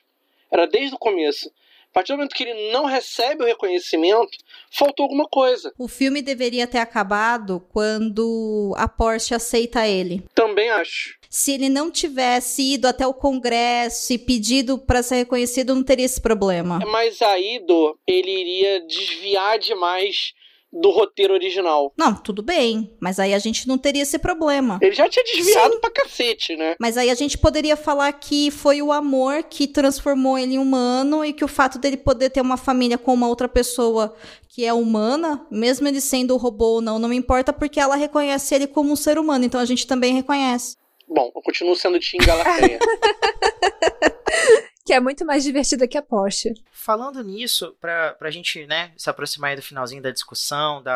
[0.49, 1.51] Era desde o começo.
[1.89, 4.37] A partir do momento que ele não recebe o reconhecimento,
[4.71, 5.73] faltou alguma coisa.
[5.77, 10.23] O filme deveria ter acabado quando a Porsche aceita ele.
[10.33, 11.18] Também acho.
[11.29, 16.05] Se ele não tivesse ido até o Congresso e pedido para ser reconhecido, não teria
[16.05, 16.79] esse problema.
[16.87, 20.33] Mas aí, Do, ele iria desviar demais
[20.71, 21.93] do roteiro original.
[21.97, 24.79] Não, tudo bem, mas aí a gente não teria esse problema.
[24.81, 25.79] Ele já tinha desviado Sim.
[25.79, 26.75] pra cacete, né?
[26.79, 31.25] Mas aí a gente poderia falar que foi o amor que transformou ele em humano
[31.25, 34.15] e que o fato dele poder ter uma família com uma outra pessoa
[34.47, 38.53] que é humana, mesmo ele sendo robô ou não, não me importa porque ela reconhece
[38.53, 40.75] ele como um ser humano, então a gente também reconhece.
[41.09, 42.79] Bom, eu continuo sendo Tim Galateia.
[44.89, 46.51] que é muito mais divertida que a Porsche.
[46.71, 50.95] Falando nisso, pra, pra gente né, se aproximar do finalzinho da discussão, da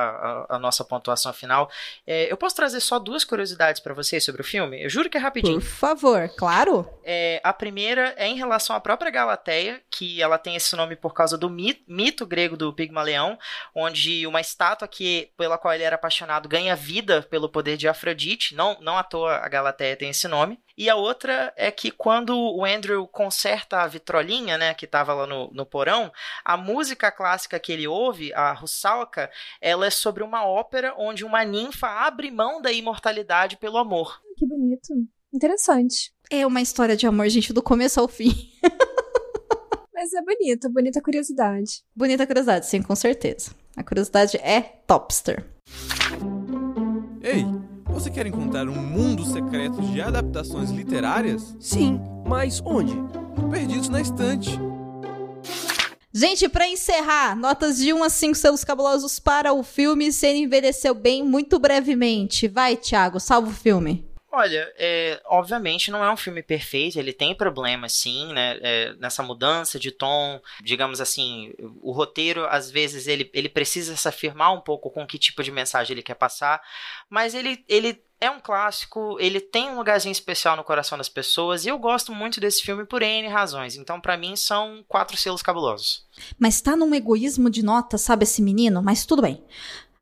[0.50, 1.70] a, a nossa pontuação final,
[2.08, 4.84] é, eu posso trazer só duas curiosidades para vocês sobre o filme?
[4.84, 5.60] Eu juro que é rapidinho.
[5.60, 6.90] Por favor, claro.
[7.04, 11.14] É, a primeira é em relação à própria Galateia, que ela tem esse nome por
[11.14, 13.38] causa do mito, mito grego do Pigmaleão,
[13.76, 18.56] onde uma estátua que, pela qual ele era apaixonado ganha vida pelo poder de Afrodite.
[18.56, 20.58] Não, não à toa a Galateia tem esse nome.
[20.78, 25.28] E a outra é que quando o Andrew conserta a vitrolinha, né, que estava lá
[25.28, 26.12] no, no porão,
[26.44, 29.30] a música clássica que ele ouve, a Russalka,
[29.62, 34.20] ela é sobre uma ópera onde uma ninfa abre mão da imortalidade pelo amor.
[34.36, 34.94] Que bonito.
[35.32, 36.14] Interessante.
[36.30, 38.32] É uma história de amor, gente, do começo ao fim.
[39.94, 41.84] Mas é bonito, bonita curiosidade.
[41.96, 43.52] Bonita curiosidade, sim, com certeza.
[43.76, 45.46] A curiosidade é topster.
[47.22, 47.46] Ei,
[47.94, 51.56] você quer encontrar um mundo secreto de adaptações literárias?
[51.60, 52.94] Sim, mas onde?
[53.52, 54.60] Perdidos na estante.
[56.12, 60.40] Gente, para encerrar, notas de 1 a 5 selos cabulosos para o filme se ele
[60.40, 62.48] envelheceu bem muito brevemente.
[62.48, 64.06] Vai, Thiago, salva o filme.
[64.36, 68.58] Olha, é, obviamente não é um filme perfeito, ele tem problemas sim, né?
[68.64, 71.54] É, nessa mudança de tom, digamos assim,
[71.84, 75.52] o roteiro às vezes ele, ele precisa se afirmar um pouco com que tipo de
[75.52, 76.60] mensagem ele quer passar,
[77.08, 81.64] mas ele, ele é um clássico, ele tem um lugarzinho especial no coração das pessoas
[81.64, 83.76] e eu gosto muito desse filme por N razões.
[83.76, 86.08] Então, para mim, são quatro selos cabulosos.
[86.40, 88.82] Mas tá num egoísmo de nota, sabe, esse menino?
[88.82, 89.44] Mas tudo bem.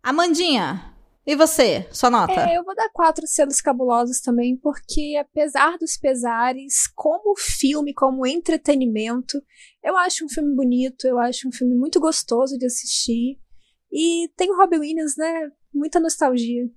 [0.01, 0.93] Amandinha,
[1.25, 2.49] e você, sua nota?
[2.49, 8.25] É, eu vou dar quatro selos cabulosos também, porque apesar dos pesares, como filme, como
[8.25, 9.39] entretenimento,
[9.83, 13.39] eu acho um filme bonito, eu acho um filme muito gostoso de assistir.
[13.91, 15.51] E tem o Robin Williams, né?
[15.73, 16.67] Muita nostalgia.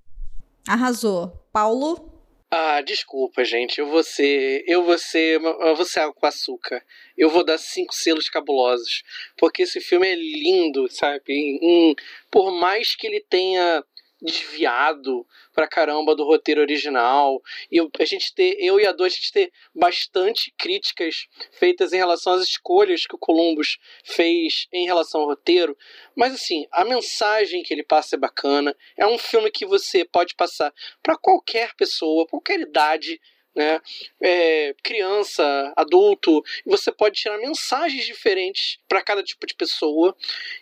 [0.66, 1.28] Arrasou.
[1.52, 2.12] Paulo?
[2.50, 3.80] Ah, desculpa, gente.
[3.80, 4.62] Eu vou ser.
[4.66, 5.40] Eu vou ser.
[5.40, 6.84] Eu vou ser água com açúcar.
[7.16, 9.02] Eu vou dar cinco selos cabulosos.
[9.36, 11.58] Porque esse filme é lindo, sabe?
[11.62, 11.94] Hum,
[12.30, 13.82] por mais que ele tenha
[14.24, 17.42] desviado pra caramba do roteiro original.
[17.70, 21.98] E a gente ter, eu e a Dor, a gente ter bastante críticas feitas em
[21.98, 25.76] relação às escolhas que o Columbus fez em relação ao roteiro.
[26.16, 28.74] Mas assim, a mensagem que ele passa é bacana.
[28.96, 30.72] É um filme que você pode passar
[31.02, 33.20] para qualquer pessoa, qualquer idade
[33.54, 33.80] né?
[34.20, 40.16] É, criança, adulto, você pode tirar mensagens diferentes para cada tipo de pessoa.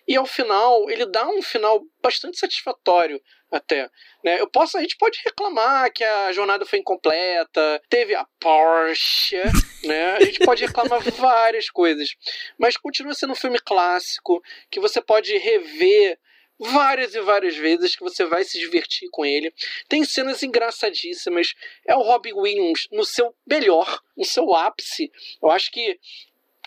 [0.06, 3.20] E ao final, ele dá um final bastante satisfatório
[3.52, 3.88] até.
[4.24, 4.40] Né?
[4.40, 9.36] Eu posso, a gente pode reclamar que a jornada foi incompleta, teve a Porsche,
[9.84, 10.14] né?
[10.14, 12.08] A gente pode reclamar várias coisas,
[12.58, 16.18] mas continua sendo um filme clássico que você pode rever
[16.58, 19.52] várias e várias vezes que você vai se divertir com ele.
[19.88, 21.54] Tem cenas engraçadíssimas.
[21.86, 25.10] É o Robin Williams no seu melhor, no seu ápice.
[25.42, 25.98] Eu acho que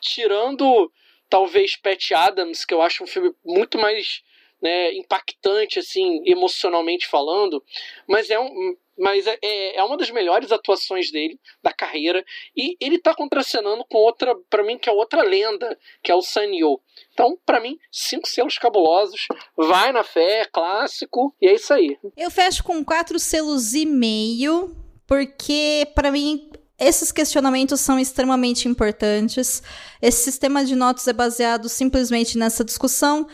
[0.01, 0.91] tirando
[1.29, 4.21] talvez Pat Adams, que eu acho um filme muito mais
[4.65, 7.63] né, impactante, assim, emocionalmente falando,
[8.07, 8.75] mas é um.
[8.97, 12.23] Mas é, é, é uma das melhores atuações dele, da carreira,
[12.55, 16.21] e ele tá contracenando com outra, para mim, que é outra lenda, que é o
[16.21, 16.79] Sanyo.
[17.11, 21.97] Então, para mim, cinco selos cabulosos, vai na fé, é clássico, e é isso aí.
[22.15, 24.73] Eu fecho com quatro selos e meio,
[25.05, 26.49] porque para mim
[26.79, 29.61] esses questionamentos são extremamente importantes.
[30.01, 33.27] Esse sistema de notas é baseado simplesmente nessa discussão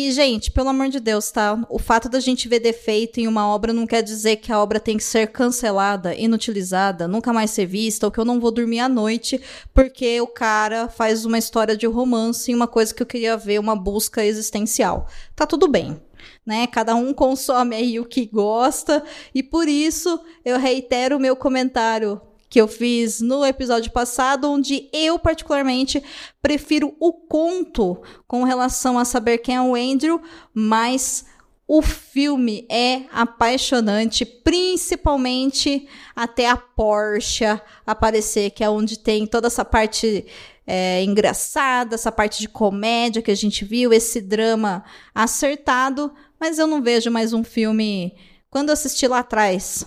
[0.00, 1.58] e, gente, pelo amor de Deus, tá?
[1.68, 4.78] O fato da gente ver defeito em uma obra não quer dizer que a obra
[4.78, 8.78] tem que ser cancelada, inutilizada, nunca mais ser vista, ou que eu não vou dormir
[8.78, 9.40] à noite
[9.74, 13.58] porque o cara faz uma história de romance em uma coisa que eu queria ver,
[13.58, 15.08] uma busca existencial.
[15.34, 16.00] Tá tudo bem.
[16.46, 16.68] Né?
[16.68, 19.02] Cada um consome aí o que gosta,
[19.34, 24.88] e por isso eu reitero o meu comentário que eu fiz no episódio passado, onde
[24.92, 26.02] eu particularmente
[26.40, 30.20] prefiro o conto com relação a saber quem é o Andrew,
[30.54, 31.26] mas
[31.66, 35.86] o filme é apaixonante, principalmente
[36.16, 37.44] até a Porsche
[37.86, 40.24] aparecer, que é onde tem toda essa parte
[40.66, 44.82] é, engraçada, essa parte de comédia que a gente viu, esse drama
[45.14, 48.14] acertado, mas eu não vejo mais um filme.
[48.50, 49.84] Quando assisti lá atrás,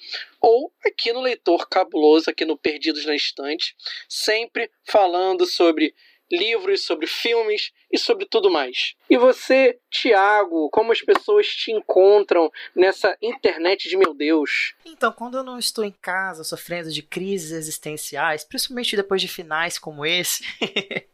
[0.43, 3.77] ou aqui no Leitor Cabuloso, aqui no Perdidos na Estante,
[4.09, 5.95] sempre falando sobre
[6.31, 8.95] livros, sobre filmes e sobre tudo mais.
[9.09, 14.75] E você, Tiago, como as pessoas te encontram nessa internet de meu Deus?
[14.85, 19.79] Então, quando eu não estou em casa sofrendo de crises existenciais, principalmente depois de finais
[19.79, 20.45] como esse,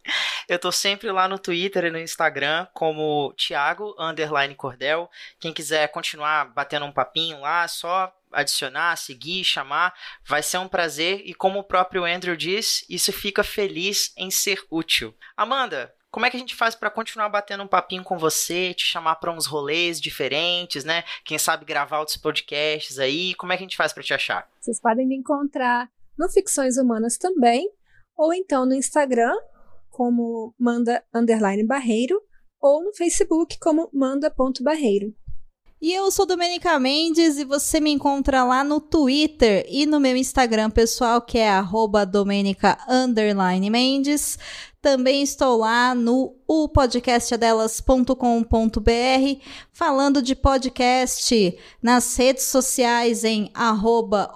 [0.48, 5.10] eu tô sempre lá no Twitter e no Instagram como Thiago Underline Cordel.
[5.38, 9.94] Quem quiser continuar batendo um papinho lá, só adicionar, seguir, chamar,
[10.26, 14.60] vai ser um prazer e como o próprio Andrew diz, isso fica feliz em ser
[14.68, 15.14] útil.
[15.36, 18.84] Amanda, como é que a gente faz para continuar batendo um papinho com você, te
[18.84, 21.02] chamar para uns rolês diferentes, né?
[21.24, 23.34] Quem sabe gravar outros podcasts aí?
[23.34, 24.48] Como é que a gente faz para te achar?
[24.60, 27.68] Vocês podem me encontrar no Ficções Humanas também,
[28.16, 29.34] ou então no Instagram
[29.90, 32.22] como manda underline barreiro
[32.60, 35.12] ou no Facebook como manda.barreiro.
[35.82, 40.16] E eu sou Domenica Mendes e você me encontra lá no Twitter e no meu
[40.16, 42.78] Instagram pessoal, que é arroba Domenica
[43.68, 44.38] Mendes.
[44.84, 49.40] Também estou lá no o podcastadelas.com.br
[49.72, 54.30] falando de podcast nas redes sociais em arroba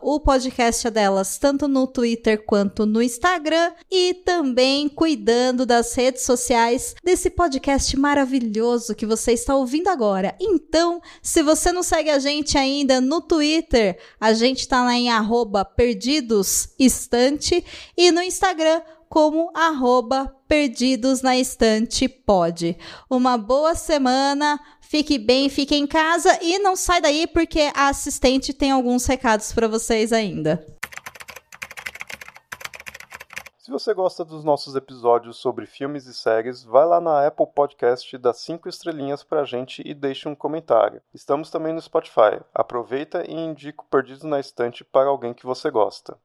[1.38, 8.94] tanto no Twitter quanto no Instagram e também cuidando das redes sociais desse podcast maravilhoso
[8.94, 10.34] que você está ouvindo agora.
[10.40, 15.10] Então, se você não segue a gente ainda no Twitter, a gente está lá em
[15.10, 17.62] arroba perdidosestante
[17.94, 18.80] e no Instagram
[19.10, 22.76] como arroba perdidos na estante pode.
[23.08, 28.54] Uma boa semana, fique bem, fique em casa e não sai daí porque a assistente
[28.54, 30.64] tem alguns recados para vocês ainda.
[33.68, 38.16] Se você gosta dos nossos episódios sobre filmes e séries, vai lá na Apple Podcast,
[38.16, 41.02] dá cinco estrelinhas pra gente e deixe um comentário.
[41.12, 42.40] Estamos também no Spotify.
[42.54, 46.16] Aproveita e indica o Perdidos na Estante para alguém que você gosta.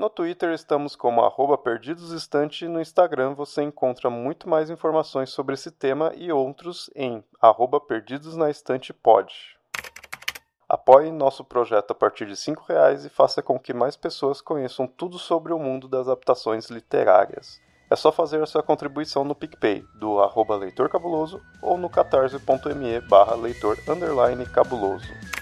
[0.00, 5.52] No Twitter estamos como arroba perdidosestante e no Instagram você encontra muito mais informações sobre
[5.52, 9.30] esse tema e outros em arroba perdidosnaestantepod.
[10.66, 14.86] Apoie nosso projeto a partir de R$ reais e faça com que mais pessoas conheçam
[14.86, 17.60] tudo sobre o mundo das adaptações literárias.
[17.90, 23.34] É só fazer a sua contribuição no PicPay, do arroba leitorcabuloso ou no catarse.me barra
[23.34, 23.76] leitor
[24.50, 25.39] cabuloso.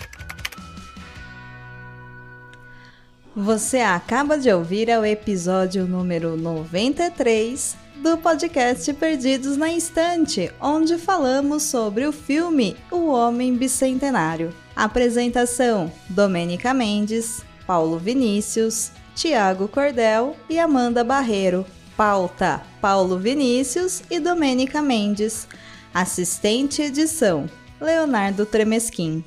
[3.40, 11.62] Você acaba de ouvir o episódio número 93 do podcast Perdidos na Instante, onde falamos
[11.62, 14.52] sobre o filme O Homem Bicentenário.
[14.74, 21.64] Apresentação: Domênica Mendes, Paulo Vinícius, Tiago Cordel e Amanda Barreiro.
[21.96, 25.46] Pauta: Paulo Vinícius e Domênica Mendes.
[25.94, 27.48] Assistente edição:
[27.80, 29.22] Leonardo Tremesquim.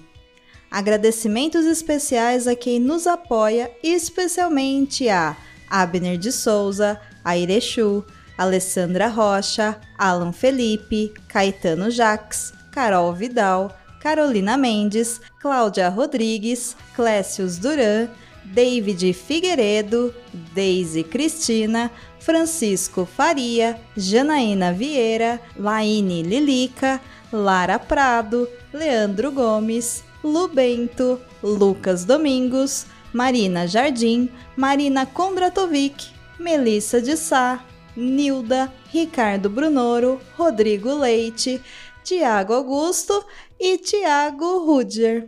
[0.72, 5.36] Agradecimentos especiais a quem nos apoia, especialmente a
[5.70, 8.06] Abner de Souza, a Irechu,
[8.38, 18.10] Alessandra Rocha, Alan Felipe, Caetano Jaques, Carol Vidal, Carolina Mendes, Cláudia Rodrigues, Clécius Duran,
[18.46, 20.16] David Figueiredo,
[20.54, 27.02] Deise Cristina, Francisco Faria, Janaína Vieira, Laine Lilica,
[27.32, 37.64] Lara Prado, Leandro Gomes, Lu Bento, Lucas Domingos, Marina Jardim, Marina Kondratovic, Melissa de Sá,
[37.96, 41.62] Nilda, Ricardo Brunoro, Rodrigo Leite,
[42.04, 43.26] Tiago Augusto
[43.60, 45.28] e Tiago Rudier.